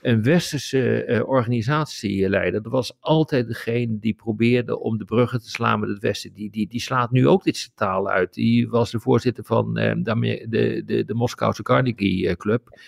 een 0.06 0.22
westerse 0.22 1.06
uh, 1.06 1.28
organisatieleider. 1.28 2.62
Dat 2.62 2.72
was 2.72 2.96
altijd 3.00 3.46
degene 3.46 3.98
die 3.98 4.14
probeerde 4.14 4.78
om 4.78 4.98
de 4.98 5.04
bruggen 5.04 5.40
te 5.40 5.50
slaan 5.50 5.80
met 5.80 5.88
het 5.88 5.98
Westen. 5.98 6.32
Die, 6.32 6.50
die, 6.50 6.68
die 6.68 6.80
slaat 6.80 7.10
nu 7.10 7.28
ook 7.28 7.44
dit 7.44 7.72
taal 7.74 8.08
uit. 8.08 8.34
Die 8.34 8.68
was 8.68 8.90
de 8.90 9.00
voorzitter 9.00 9.44
van 9.44 9.78
uh, 9.78 9.92
de, 9.96 10.46
de, 10.48 10.82
de, 10.84 11.04
de 11.04 11.14
Moskouse 11.14 11.62
Carnegie 11.62 12.36
Club. 12.36 12.80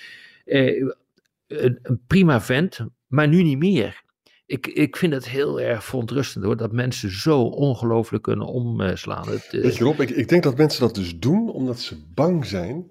Een, 0.45 0.95
een 1.83 2.01
prima 2.07 2.41
vent, 2.41 2.87
maar 3.07 3.29
nu 3.29 3.43
niet 3.43 3.59
meer 3.59 4.03
ik, 4.49 4.67
ik 4.67 4.97
vind 4.97 5.13
het 5.13 5.29
heel 5.29 5.61
erg 5.61 5.85
verontrustend 5.85 6.45
hoor, 6.45 6.57
dat 6.57 6.73
mensen 6.73 7.11
zo 7.11 7.43
ongelooflijk 7.43 8.23
kunnen 8.23 8.47
omslaan. 8.47 9.29
Het, 9.29 9.49
Weet 9.51 9.77
je 9.77 9.85
Rob, 9.85 10.01
ik, 10.01 10.11
ik 10.11 10.29
denk 10.29 10.43
dat 10.43 10.57
mensen 10.57 10.81
dat 10.81 10.95
dus 10.95 11.19
doen 11.19 11.51
omdat 11.51 11.81
ze 11.81 11.97
bang 12.15 12.47
zijn 12.47 12.91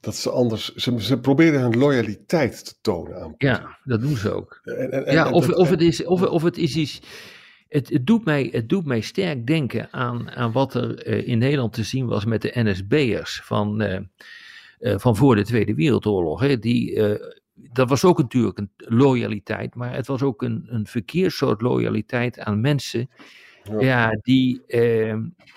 dat 0.00 0.16
ze 0.16 0.30
anders, 0.30 0.74
ze, 0.74 1.02
ze 1.02 1.20
proberen 1.20 1.60
hun 1.60 1.78
loyaliteit 1.78 2.64
te 2.64 2.74
tonen 2.80 3.22
aan 3.22 3.34
Ja, 3.38 3.78
dat 3.84 4.00
doen 4.00 4.16
ze 4.16 4.32
ook. 4.32 4.60
En, 4.62 5.06
en, 5.06 5.12
ja, 5.12 5.30
of, 5.30 5.48
of, 5.48 5.70
het 5.70 5.80
is, 5.80 6.04
of, 6.04 6.22
of 6.22 6.42
het 6.42 6.58
is 6.58 6.76
iets, 6.76 7.00
het, 7.68 7.88
het, 7.88 8.06
doet 8.06 8.24
mij, 8.24 8.48
het 8.52 8.68
doet 8.68 8.84
mij 8.84 9.00
sterk 9.00 9.46
denken 9.46 9.88
aan, 9.92 10.30
aan 10.30 10.52
wat 10.52 10.74
er 10.74 11.06
uh, 11.06 11.28
in 11.28 11.38
Nederland 11.38 11.72
te 11.72 11.84
zien 11.84 12.06
was 12.06 12.24
met 12.24 12.42
de 12.42 12.52
NSB'ers 12.54 13.40
van, 13.44 13.82
uh, 13.82 13.98
uh, 14.80 14.98
van 14.98 15.16
voor 15.16 15.36
de 15.36 15.44
Tweede 15.44 15.74
Wereldoorlog. 15.74 16.40
Hè, 16.40 16.58
die 16.58 16.98
dat 17.72 17.88
was 17.88 18.04
ook 18.04 18.18
natuurlijk 18.18 18.58
een 18.58 18.70
loyaliteit, 18.76 19.74
maar 19.74 19.94
het 19.94 20.06
was 20.06 20.22
ook 20.22 20.42
een, 20.42 20.66
een 20.68 20.86
verkeerssoort 20.86 21.60
loyaliteit 21.60 22.38
aan 22.38 22.60
mensen. 22.60 23.10
Ja, 23.64 23.80
ja 23.80 24.18
die, 24.22 24.62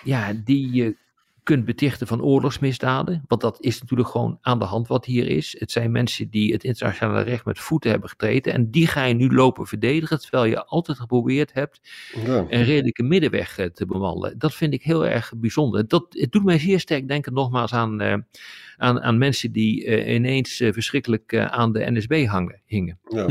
ja, 0.03 0.33
die 0.43 0.71
je 0.71 0.95
kunt 1.43 1.65
betichten 1.65 2.07
van 2.07 2.21
oorlogsmisdaden. 2.21 3.23
Want 3.27 3.41
dat 3.41 3.57
is 3.61 3.81
natuurlijk 3.81 4.09
gewoon 4.09 4.37
aan 4.41 4.59
de 4.59 4.65
hand 4.65 4.87
wat 4.87 5.05
hier 5.05 5.27
is. 5.27 5.55
Het 5.59 5.71
zijn 5.71 5.91
mensen 5.91 6.29
die 6.29 6.53
het 6.53 6.63
internationale 6.63 7.21
recht 7.21 7.45
met 7.45 7.59
voeten 7.59 7.89
hebben 7.89 8.09
getreden. 8.09 8.53
En 8.53 8.71
die 8.71 8.87
ga 8.87 9.03
je 9.03 9.13
nu 9.13 9.33
lopen 9.33 9.67
verdedigen. 9.67 10.19
Terwijl 10.19 10.45
je 10.45 10.65
altijd 10.65 10.97
geprobeerd 10.97 11.53
hebt 11.53 11.81
ja. 12.25 12.45
een 12.49 12.63
redelijke 12.63 13.03
middenweg 13.03 13.57
eh, 13.57 13.65
te 13.65 13.85
bewandelen. 13.85 14.37
Dat 14.37 14.53
vind 14.53 14.73
ik 14.73 14.83
heel 14.83 15.05
erg 15.05 15.33
bijzonder. 15.35 15.87
Dat, 15.87 16.05
het 16.09 16.31
doet 16.31 16.43
mij 16.43 16.59
zeer 16.59 16.79
sterk 16.79 17.07
denken 17.07 17.33
nogmaals 17.33 17.73
aan, 17.73 18.01
uh, 18.01 18.15
aan, 18.77 19.01
aan 19.01 19.17
mensen 19.17 19.51
die 19.51 19.85
uh, 19.85 20.13
ineens 20.13 20.55
verschrikkelijk 20.55 21.37
aan 21.37 21.71
de 21.73 21.91
NSB 21.91 22.25
hangen, 22.25 22.61
hingen. 22.65 22.99
Ja. 23.09 23.27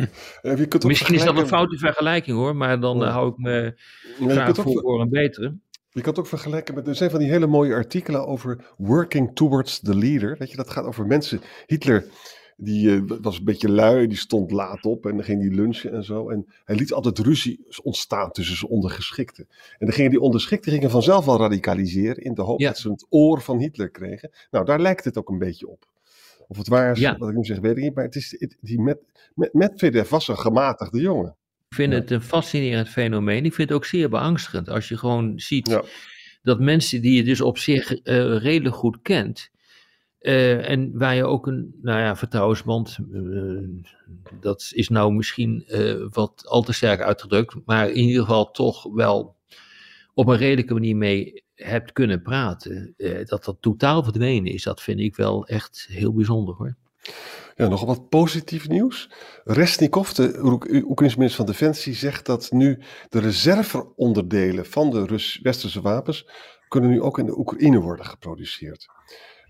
Misschien 0.87 1.15
is 1.15 1.25
dat 1.25 1.39
een 1.39 1.47
foute 1.47 1.79
vergelijking 1.79 2.37
hoor. 2.37 2.57
Maar 2.57 2.81
dan 2.81 3.03
hou 3.03 3.29
ik 3.29 3.39
me 3.39 3.75
graag 4.21 4.55
voor, 4.55 4.81
voor 4.81 5.01
een 5.01 5.11
betere. 5.11 5.55
Je 5.93 6.01
kan 6.01 6.11
het 6.11 6.19
ook 6.19 6.27
vergelijken 6.27 6.75
met, 6.75 6.87
er 6.87 6.95
zijn 6.95 7.11
van 7.11 7.19
die 7.19 7.31
hele 7.31 7.47
mooie 7.47 7.75
artikelen 7.75 8.27
over 8.27 8.65
working 8.77 9.35
towards 9.35 9.81
the 9.81 9.97
leader. 9.97 10.37
Weet 10.39 10.51
je, 10.51 10.57
dat 10.57 10.71
gaat 10.71 10.85
over 10.85 11.07
mensen. 11.07 11.41
Hitler, 11.67 12.05
die 12.57 12.87
uh, 12.87 13.11
was 13.21 13.39
een 13.39 13.45
beetje 13.45 13.71
lui, 13.71 14.07
die 14.07 14.17
stond 14.17 14.51
laat 14.51 14.85
op 14.85 15.07
en 15.07 15.17
dan 15.17 15.25
ging 15.25 15.41
die 15.41 15.51
lunchen 15.51 15.93
en 15.93 16.05
zo. 16.05 16.29
En 16.29 16.53
hij 16.65 16.77
liet 16.77 16.93
altijd 16.93 17.19
ruzie 17.19 17.67
ontstaan 17.83 18.31
tussen 18.31 18.57
zijn 18.57 18.71
ondergeschikten. 18.71 19.47
En 19.51 19.87
dan 19.87 19.93
gingen 19.93 20.11
die 20.11 20.21
ondergeschikten 20.21 20.73
gingen 20.73 20.91
vanzelf 20.91 21.29
al 21.29 21.39
radicaliseren 21.39 22.25
in 22.25 22.35
de 22.35 22.43
hoop 22.43 22.61
dat 22.61 22.79
ze 22.79 22.91
het 22.91 23.07
oor 23.09 23.41
van 23.41 23.59
Hitler 23.59 23.91
kregen. 23.91 24.31
Nou, 24.51 24.65
daar 24.65 24.81
lijkt 24.81 25.05
het 25.05 25.19
ook 25.19 25.29
een 25.29 25.39
beetje 25.39 25.69
op. 25.69 25.91
Of 26.49 26.57
het 26.57 26.69
waar 26.69 26.91
is, 26.91 26.99
ja. 26.99 27.17
wat 27.17 27.29
ik 27.29 27.37
nu 27.37 27.45
zeg, 27.45 27.59
weet 27.59 27.77
ik 27.77 27.83
niet. 27.83 27.95
Maar 27.95 28.05
het 28.05 28.17
is, 28.17 28.37
het, 28.39 28.57
die 28.61 28.81
met, 28.81 28.99
met, 29.35 29.53
met 29.53 30.09
was 30.09 30.29
een 30.29 30.39
gematigde 30.39 31.01
jongen. 31.01 31.37
Ik 31.73 31.79
vind 31.79 31.93
het 31.93 32.11
een 32.11 32.23
fascinerend 32.23 32.89
fenomeen. 32.89 33.45
Ik 33.45 33.55
vind 33.55 33.69
het 33.69 33.79
ook 33.79 33.85
zeer 33.85 34.09
beangstigend 34.09 34.69
als 34.69 34.89
je 34.89 34.97
gewoon 34.97 35.33
ziet 35.41 35.69
ja. 35.69 35.83
dat 36.43 36.61
mensen 36.61 37.03
die 37.03 37.17
je 37.17 37.25
dus 37.25 37.41
op 37.41 37.59
zich 37.59 37.91
uh, 37.91 38.03
redelijk 38.37 38.75
goed 38.75 38.99
kent. 39.03 39.51
Uh, 40.21 40.69
en 40.69 40.99
waar 40.99 41.15
je 41.15 41.25
ook 41.25 41.47
een, 41.47 41.79
nou 41.83 42.01
ja, 42.01 42.17
vertrouwensband, 42.17 42.99
uh, 43.13 43.69
dat 44.41 44.71
is 44.75 44.89
nou 44.89 45.13
misschien 45.13 45.65
wat 46.11 46.47
al 46.47 46.63
te 46.63 46.73
sterk 46.73 47.01
uitgedrukt, 47.01 47.55
maar 47.65 47.89
in 47.89 48.05
ieder 48.05 48.23
geval 48.23 48.51
toch 48.51 48.83
wel 48.95 49.37
op 50.15 50.27
een 50.27 50.37
redelijke 50.37 50.73
manier 50.73 50.97
mee 50.97 51.45
hebt 51.55 51.93
kunnen 51.93 52.23
praten. 52.23 52.95
dat 53.25 53.45
dat 53.45 53.57
totaal 53.61 54.03
verdwenen 54.03 54.53
is, 54.53 54.63
dat 54.63 54.83
vind 54.83 55.01
ik 55.01 55.17
wel 55.17 55.47
echt 55.47 55.87
heel 55.91 56.13
bijzonder 56.13 56.55
hoor. 56.55 56.77
Ja, 57.63 57.69
nog 57.69 57.85
wat 57.85 58.09
positief 58.09 58.69
nieuws. 58.69 59.11
Resnikov, 59.45 60.11
de 60.11 60.39
Oekraïnse 60.89 61.19
minister 61.19 61.45
van 61.45 61.47
Defensie, 61.47 61.95
zegt 61.95 62.27
dat 62.27 62.51
nu 62.51 62.79
de 63.09 63.19
reserveonderdelen 63.19 64.67
van 64.67 64.91
de 64.91 65.07
Rus 65.07 65.39
westerse 65.43 65.81
wapens 65.81 66.29
kunnen 66.69 66.91
nu 66.91 67.01
ook 67.03 67.19
in 67.19 67.27
de 67.27 67.39
Oekraïne 67.39 67.81
worden 67.81 68.07
geproduceerd. 68.07 68.87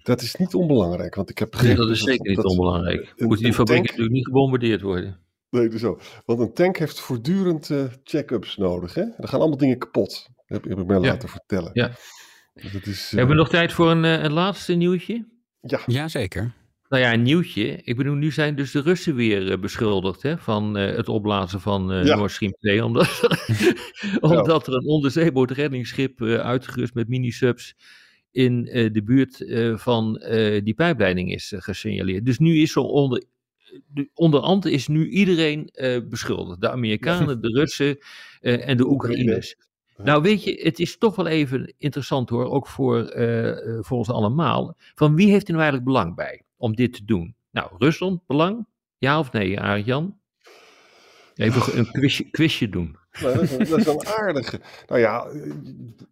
Dat 0.03 0.23
is 0.23 0.35
niet 0.35 0.55
onbelangrijk, 0.55 1.15
want 1.15 1.31
ik 1.31 1.39
heb 1.39 1.51
begrepen... 1.51 1.77
Nee, 1.77 1.87
dat 1.87 1.97
is 1.97 2.03
zeker 2.03 2.29
niet 2.29 2.45
onbelangrijk. 2.45 3.13
Moet 3.17 3.39
die 3.39 3.53
fabriek 3.53 3.83
natuurlijk 3.83 4.11
niet 4.11 4.27
gebombardeerd 4.27 4.81
worden. 4.81 5.21
Nee, 5.51 5.69
dus 5.69 5.81
zo. 5.81 5.99
Want 6.25 6.41
een 6.41 6.53
tank 6.53 6.77
heeft 6.77 7.01
voortdurend 7.01 7.69
uh, 7.69 7.85
check-ups 8.05 8.57
nodig. 8.57 8.95
Hè? 8.95 9.03
Er 9.03 9.29
gaan 9.29 9.41
allemaal 9.41 9.59
dingen 9.59 9.79
kapot. 9.79 10.29
Dat 10.47 10.65
heb, 10.65 10.79
ik 10.79 10.87
mij 10.87 11.01
ja. 11.01 11.03
laten 11.03 11.29
vertellen. 11.29 11.71
Ja. 11.73 11.91
Dus 12.55 12.73
is, 12.73 13.05
uh... 13.05 13.19
Hebben 13.19 13.37
we 13.37 13.43
nog 13.43 13.49
tijd 13.49 13.73
voor 13.73 13.91
een, 13.91 14.05
uh, 14.05 14.23
een 14.23 14.33
laatste 14.33 14.75
nieuwtje? 14.75 15.29
Ja. 15.61 15.81
Jazeker. 15.87 16.55
Nou 16.93 17.05
ja, 17.05 17.13
een 17.13 17.23
nieuwtje. 17.23 17.81
Ik 17.83 17.97
bedoel, 17.97 18.15
nu 18.15 18.31
zijn 18.31 18.55
dus 18.55 18.71
de 18.71 18.81
Russen 18.81 19.15
weer 19.15 19.51
uh, 19.51 19.59
beschuldigd 19.59 20.23
hè, 20.23 20.39
van 20.39 20.79
uh, 20.79 20.97
het 20.97 21.09
opblazen 21.09 21.61
van 21.61 21.93
uh, 21.93 22.05
ja. 22.05 22.17
Nord 22.17 22.31
Stream 22.31 22.53
2. 22.53 22.85
Omdat, 22.85 23.29
omdat 24.21 24.67
er 24.67 24.75
een 24.75 24.87
onderzeebootreddingsschip 24.87 26.23
uitgerust 26.23 26.95
met 26.95 27.09
mini-subs 27.09 27.77
in 28.31 28.65
de 28.93 29.03
buurt 29.05 29.45
van 29.81 30.13
die 30.65 30.75
pijpleiding 30.75 31.33
is 31.33 31.53
gesignaleerd. 31.57 32.27
Dus 32.27 32.39
nu 32.39 32.57
is 32.57 32.73
zo 32.73 32.81
onder, 32.81 33.25
onderhand 34.15 34.65
is 34.65 34.89
nu 34.89 35.09
iedereen 35.09 35.71
beschuldigd. 36.09 36.61
De 36.61 36.71
Amerikanen, 36.71 37.41
de 37.41 37.49
Russen 37.49 37.99
en 38.41 38.77
de 38.77 38.87
Oekraïners. 38.87 39.57
Nou 39.97 40.23
weet 40.23 40.45
je, 40.45 40.61
het 40.63 40.79
is 40.79 40.99
toch 40.99 41.17
wel 41.17 41.27
even 41.27 41.75
interessant 41.79 42.29
hoor, 42.29 42.51
ook 42.51 42.67
voor, 42.67 43.13
voor 43.81 43.99
ons 43.99 44.11
allemaal. 44.11 44.77
Van 44.95 45.15
wie 45.17 45.31
heeft 45.31 45.49
er 45.49 45.53
nou 45.55 45.63
eigenlijk 45.63 45.93
belang 45.93 46.15
bij? 46.15 46.43
Om 46.63 46.75
dit 46.75 46.93
te 46.93 47.05
doen? 47.05 47.37
Nou, 47.51 47.71
Rusland, 47.79 48.27
belang? 48.27 48.67
Ja 48.99 49.19
of 49.19 49.33
nee, 49.33 49.61
Arjan? 49.61 50.21
Even 51.35 51.79
een 51.79 51.91
quizje, 51.91 52.31
quizje 52.31 52.69
doen. 52.69 52.97
Nou, 53.21 53.35
dat, 53.35 53.43
is 53.43 53.53
een, 53.53 53.59
dat, 53.59 53.79
is 53.79 53.87
een, 53.87 54.07
aardige. 54.21 54.61
Nou 54.87 55.01
ja, 55.01 55.31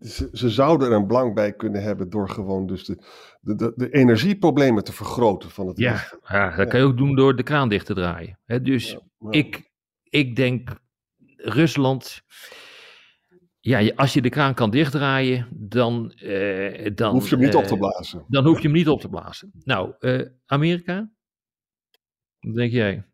ze, 0.01 0.29
ze, 0.33 0.51
zouden 0.51 0.89
er 0.89 0.95
een 0.95 1.07
belang 1.07 1.35
bij 1.35 1.53
kunnen 1.53 1.83
hebben 1.83 2.11
door 2.11 2.29
gewoon 2.29 2.67
dus 2.67 2.85
de, 2.85 2.99
de, 3.41 3.73
de, 3.77 3.91
energieproblemen 3.91 4.85
te 4.85 4.93
vergroten 4.93 5.51
van 5.51 5.67
het 5.67 5.79
ja, 5.79 6.13
ja, 6.29 6.57
dat 6.57 6.69
kan 6.69 6.81
je 6.81 6.87
ook 6.87 6.97
doen 6.97 7.17
door 7.17 7.37
de 7.37 7.43
kraan 7.43 7.69
dicht 7.69 7.87
te 7.87 7.95
draaien. 7.95 8.39
dus 8.63 8.91
ja, 8.91 9.31
Ik, 9.31 9.71
ik 10.03 10.37
denk, 10.37 10.71
Rusland 11.37 12.23
ja, 13.61 13.93
als 13.95 14.13
je 14.13 14.23
de 14.23 14.29
kraan 14.29 14.55
kan 14.55 14.71
dichtdraaien, 14.71 15.49
dan... 15.51 16.13
Uh, 16.23 16.91
dan 16.95 17.13
hoef 17.13 17.29
je 17.29 17.35
hem 17.35 17.45
niet 17.45 17.55
uh, 17.55 17.61
op 17.61 17.67
te 17.67 17.77
blazen. 17.77 18.25
Dan 18.29 18.45
hoef 18.45 18.57
je 18.57 18.63
hem 18.63 18.77
niet 18.77 18.89
op 18.89 19.01
te 19.01 19.09
blazen. 19.09 19.51
Nou, 19.65 19.95
uh, 20.01 20.27
Amerika? 20.47 21.11
Wat 22.41 22.55
denk 22.55 22.73
jij? 22.73 23.05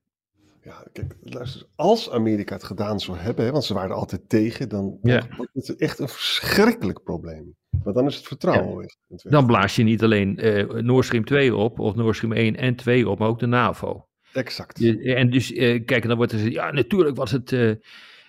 Ja, 0.63 0.85
kijk, 0.93 1.17
luister, 1.23 1.67
als 1.75 2.11
Amerika 2.11 2.55
het 2.55 2.65
gedaan 2.65 3.01
zou 3.01 3.19
hebben, 3.19 3.45
hè, 3.45 3.51
want 3.51 3.65
ze 3.65 3.75
waren 3.75 3.91
er 3.91 3.97
altijd 3.97 4.29
tegen, 4.29 4.69
dan 4.69 4.99
ja. 5.03 5.27
wordt 5.37 5.53
het 5.55 5.77
echt 5.77 5.99
een 5.99 6.09
verschrikkelijk 6.09 7.03
probleem. 7.03 7.57
Maar 7.85 7.93
dan 7.93 8.07
is 8.07 8.17
het 8.17 8.27
vertrouwen 8.27 8.71
ja. 8.71 8.77
weg. 8.77 9.23
Dan 9.23 9.47
blaas 9.47 9.77
je 9.77 9.83
niet 9.83 10.03
alleen 10.03 10.41
Nord 10.87 11.05
Stream 11.05 11.25
2 11.25 11.55
op, 11.55 11.79
of 11.79 11.95
Nord 11.95 12.17
Stream 12.17 12.33
1 12.33 12.57
en 12.57 12.77
2 12.77 13.09
op, 13.09 13.19
maar 13.19 13.29
ook 13.29 13.39
de 13.39 13.47
NAVO. 13.47 14.09
Exact. 14.33 14.85
En 15.05 15.31
dus, 15.31 15.53
kijk, 15.85 16.07
dan 16.07 16.17
wordt 16.17 16.33
er 16.33 16.39
gezegd, 16.39 16.57
ja, 16.57 16.71
natuurlijk 16.71 17.17
was 17.17 17.31
het 17.31 17.79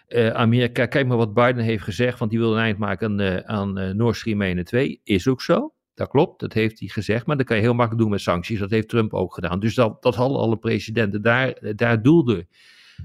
uh, 0.07 0.29
Amerika, 0.29 0.85
kijk 0.85 1.07
maar 1.07 1.17
wat 1.17 1.33
Biden 1.33 1.63
heeft 1.63 1.83
gezegd, 1.83 2.19
want 2.19 2.31
die 2.31 2.39
wil 2.39 2.53
een 2.53 2.61
eind 2.61 2.77
maken 2.77 3.09
aan, 3.09 3.21
uh, 3.21 3.37
aan 3.37 3.79
uh, 3.79 3.89
Nord 3.89 4.15
Stream 4.15 4.41
1 4.41 4.57
en 4.57 4.65
2. 4.65 5.01
Is 5.03 5.27
ook 5.27 5.41
zo. 5.41 5.73
Dat 5.93 6.07
klopt, 6.07 6.39
dat 6.39 6.53
heeft 6.53 6.79
hij 6.79 6.87
gezegd. 6.87 7.25
Maar 7.25 7.37
dat 7.37 7.45
kan 7.45 7.55
je 7.55 7.61
heel 7.61 7.73
makkelijk 7.73 8.01
doen 8.01 8.11
met 8.11 8.21
sancties. 8.21 8.59
Dat 8.59 8.69
heeft 8.69 8.89
Trump 8.89 9.13
ook 9.13 9.33
gedaan. 9.33 9.59
Dus 9.59 9.75
dat, 9.75 10.01
dat 10.01 10.15
hadden 10.15 10.37
alle 10.37 10.57
presidenten. 10.57 11.21
Daar, 11.21 11.75
daar 11.75 12.01
doelde 12.01 12.47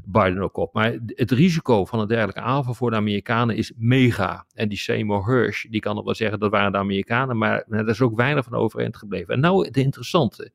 Biden 0.04 0.42
ook 0.42 0.56
op. 0.56 0.72
Maar 0.72 0.98
het 1.06 1.30
risico 1.30 1.84
van 1.84 2.00
een 2.00 2.08
dergelijke 2.08 2.40
aanval 2.40 2.74
voor 2.74 2.90
de 2.90 2.96
Amerikanen 2.96 3.56
is 3.56 3.72
mega. 3.76 4.46
En 4.54 4.68
die 4.68 4.78
Seymour 4.78 5.26
Hirsch, 5.26 5.66
die 5.70 5.80
kan 5.80 5.94
nog 5.94 6.04
wel 6.04 6.14
zeggen 6.14 6.38
dat 6.38 6.50
waren 6.50 6.72
de 6.72 6.78
Amerikanen. 6.78 7.38
Maar 7.38 7.64
er 7.68 7.88
is 7.88 8.00
ook 8.00 8.16
weinig 8.16 8.44
van 8.44 8.54
overeind 8.54 8.96
gebleven. 8.96 9.34
En 9.34 9.40
nou 9.40 9.66
het 9.66 9.76
interessante. 9.76 10.50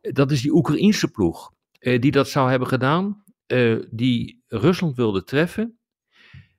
Dat 0.00 0.30
is 0.30 0.42
die 0.42 0.54
Oekraïense 0.54 1.10
ploeg. 1.10 1.52
die 1.78 2.10
dat 2.10 2.28
zou 2.28 2.50
hebben 2.50 2.68
gedaan 2.68 3.24
uh, 3.46 3.82
die 3.90 4.44
Rusland 4.46 4.96
wilde 4.96 5.24
treffen, 5.24 5.78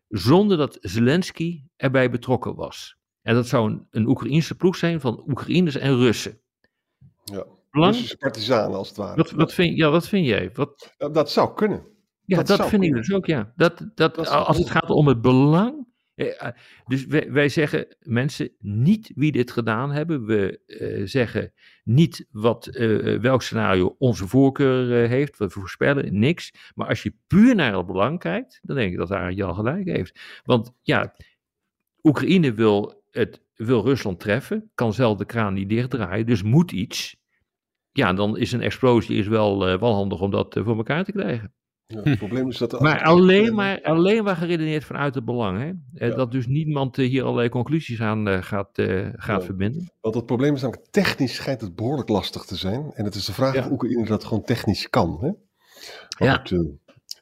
zonder 0.08 0.58
dat 0.58 0.78
Zelensky 0.82 1.63
erbij 1.76 2.10
betrokken 2.10 2.56
was. 2.56 2.97
En 3.21 3.36
dat 3.36 3.47
zou 3.47 3.71
een, 3.71 3.88
een 3.91 4.08
Oekraïnse 4.08 4.56
ploeg 4.56 4.76
zijn 4.76 5.02
van 5.02 5.23
Oekraïners 5.28 5.76
en 5.76 5.97
Russen. 5.97 6.41
Ja, 7.23 7.45
Belang? 7.71 7.91
Russische 7.91 8.17
partisanen 8.17 8.78
als 8.78 8.88
het 8.88 8.97
ware. 8.97 9.15
Wat, 9.15 9.32
wat 9.32 9.54
vind, 9.54 9.78
ja, 9.78 9.89
wat 9.89 10.08
vind 10.08 10.26
jij? 10.26 10.50
Wat... 10.54 10.95
Dat 10.97 11.32
zou 11.32 11.54
kunnen. 11.54 11.86
Ja, 12.26 12.38
dat, 12.38 12.47
dat 12.47 12.58
vind 12.58 12.69
kunnen. 12.69 12.89
ik 12.89 12.95
dus 12.95 13.13
ook, 13.13 13.26
ja. 13.26 13.54
Dat, 13.56 13.78
dat, 13.78 14.15
dat 14.15 14.28
als 14.28 14.58
het 14.58 14.69
gaat 14.69 14.89
om 14.89 15.08
het 15.08 15.21
belang 15.21 15.87
Eh, 15.87 15.87
dus 16.86 17.06
wij, 17.06 17.49
zeggen 17.49 17.95
mensen 17.99 18.51
niet 18.60 19.12
wie 19.15 19.32
dit 19.32 19.51
gedaan 19.51 19.91
hebben. 19.91 20.25
We 20.25 20.62
uh, 20.67 21.08
zeggen 21.08 21.53
niet 21.84 22.27
wat, 22.32 22.65
welk 23.21 23.41
scenario 23.41 23.95
onze 23.97 24.27
voorkeur 24.27 25.08
heeft. 25.08 25.38
We 25.38 25.49
voorspellen 25.49 26.19
niks. 26.19 26.51
Maar 26.75 26.88
als 26.88 27.03
je 27.03 27.15
puur 27.27 27.56
naar 27.56 27.77
het 27.77 27.86
belang 27.86 28.19
kijkt, 28.19 28.60
dan 28.62 28.75
denk 28.75 28.91
ik 28.91 28.97
dat 28.97 29.12
Arend 29.12 29.38
Jan 29.38 29.56
gelijk 29.56 29.88
heeft. 29.88 30.41
Want 30.43 30.73
ja, 30.82 31.15
Oekraïne 32.03 32.53
wil, 32.53 33.03
het, 33.12 33.41
wil 33.56 33.84
Rusland 33.84 34.19
treffen, 34.19 34.71
kan 34.73 34.93
zelf 34.93 35.17
de 35.17 35.25
kraan 35.25 35.53
niet 35.53 35.69
dichtdraaien, 35.69 36.25
dus 36.25 36.43
moet 36.43 36.71
iets. 36.71 37.15
Ja, 37.91 38.13
dan 38.13 38.38
is 38.38 38.51
een 38.51 38.62
explosie 38.62 39.17
is 39.17 39.27
wel, 39.27 39.60
wel 39.60 39.93
handig 39.93 40.21
om 40.21 40.32
dat 40.32 40.60
voor 40.63 40.77
elkaar 40.77 41.03
te 41.03 41.12
krijgen. 41.12 41.53
Ja, 41.88 42.02
het 42.04 42.17
probleem 42.17 42.50
is 42.50 42.58
dat 42.58 42.80
maar 42.80 43.04
alleen 43.04 43.56
maar, 43.56 43.82
alleen 43.82 44.23
maar 44.23 44.36
geredeneerd 44.36 44.84
vanuit 44.84 45.15
het 45.15 45.26
belang. 45.26 45.60
Hè? 45.60 45.71
Eh, 46.08 46.15
dat 46.15 46.32
dus 46.32 46.47
niemand 46.47 46.97
eh, 46.97 47.08
hier 47.08 47.23
allerlei 47.23 47.50
conclusies 47.50 48.02
aan 48.02 48.28
uh, 48.28 48.41
gaat, 48.41 48.78
uh, 48.78 49.10
gaat 49.15 49.45
verbinden. 49.45 49.91
Want 50.02 50.15
het 50.15 50.26
probleem 50.26 50.54
is 50.54 50.62
namelijk, 50.62 50.88
technisch 50.91 51.36
schijnt 51.36 51.62
het 51.62 51.76
behoorlijk 51.76 52.10
lastig 52.10 52.43
te 52.43 52.56
zijn. 52.56 52.91
En 52.93 53.06
het 53.06 53.15
is 53.15 53.26
de 53.26 53.34
vraag 53.34 53.58
of 53.58 53.71
Oekraïne 53.71 54.06
dat 54.06 54.23
gewoon 54.23 54.43
technisch 54.43 54.89
kan. 54.89 55.17
Hè? 55.21 55.32
Ja. 56.26 56.39
Het, 56.39 56.50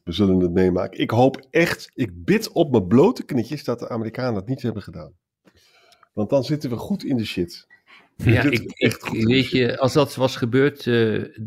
we 0.04 0.12
zullen 0.12 0.40
het 0.40 0.52
meemaken. 0.52 1.00
Ik 1.00 1.10
hoop 1.10 1.48
echt, 1.50 1.92
ik 1.94 2.26
bid 2.26 2.52
op 2.52 2.72
mijn 2.72 2.88
blote 2.88 3.24
knietjes 3.24 3.64
dat 3.64 3.80
de 3.80 3.90
Amerikanen 3.90 4.34
dat 4.34 4.48
niet 4.48 4.62
hebben 4.62 4.84
gedaan. 4.84 5.14
Want 6.14 6.30
dan 6.30 6.44
zitten 6.44 6.70
we 6.70 6.76
goed 6.76 7.04
in 7.04 7.18
de 7.18 7.26
shit. 7.26 7.68
Ja, 8.16 8.44
ik, 8.44 8.72
echt 8.72 9.14
ik, 9.14 9.26
weet 9.26 9.50
je, 9.50 9.78
als 9.78 9.94
dat 9.94 10.16
was 10.16 10.36
gebeurd, 10.36 10.84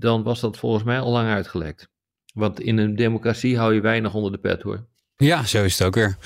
dan 0.00 0.22
was 0.22 0.40
dat 0.40 0.59
volgens 0.59 0.85
mij 0.85 1.00
al 1.00 1.11
lang 1.11 1.28
uitgelekt. 1.28 1.88
Want 2.38 2.61
in 2.61 2.79
een 2.79 2.96
democratie 2.96 3.59
hou 3.59 3.74
je 3.74 3.81
weinig 3.81 4.14
onder 4.14 4.33
de 4.33 4.38
pet 4.38 4.62
hoor. 4.62 4.87
Ja, 5.16 5.44
zo 5.44 5.64
is 5.64 5.79
het 5.79 5.87
ook 5.87 5.94
weer. 5.94 6.16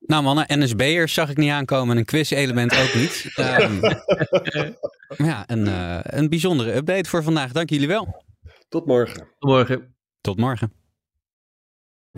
Nou 0.00 0.22
mannen, 0.22 0.46
NSB'ers 0.48 1.14
zag 1.14 1.30
ik 1.30 1.36
niet 1.36 1.50
aankomen. 1.50 1.96
Een 1.96 2.04
quiz-element 2.04 2.76
ook 2.76 2.94
niet. 2.94 3.32
Um, 3.36 3.80
ja, 5.28 5.44
een, 5.46 5.66
uh, 5.66 5.98
een 6.02 6.28
bijzondere 6.28 6.74
update 6.74 7.08
voor 7.08 7.22
vandaag. 7.22 7.52
Dank 7.52 7.70
jullie 7.70 7.88
wel. 7.88 8.24
Tot 8.68 8.86
morgen. 8.86 9.28
Tot 9.38 9.50
morgen. 9.50 9.94
Tot 10.20 10.38
morgen. 10.38 10.72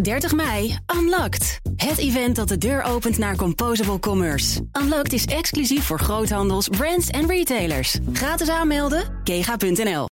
30 0.02 0.34
mei, 0.34 0.78
Unlocked. 0.96 1.60
Het 1.76 1.98
event 1.98 2.36
dat 2.36 2.48
de 2.48 2.58
deur 2.58 2.82
opent 2.82 3.18
naar 3.18 3.36
Composable 3.36 3.98
Commerce. 3.98 4.60
Unlocked 4.82 5.12
is 5.12 5.24
exclusief 5.24 5.84
voor 5.84 6.00
groothandels, 6.00 6.68
brands 6.68 7.08
en 7.08 7.28
retailers. 7.28 7.98
Gratis 8.12 8.48
aanmelden, 8.48 9.20
kega.nl. 9.24 10.06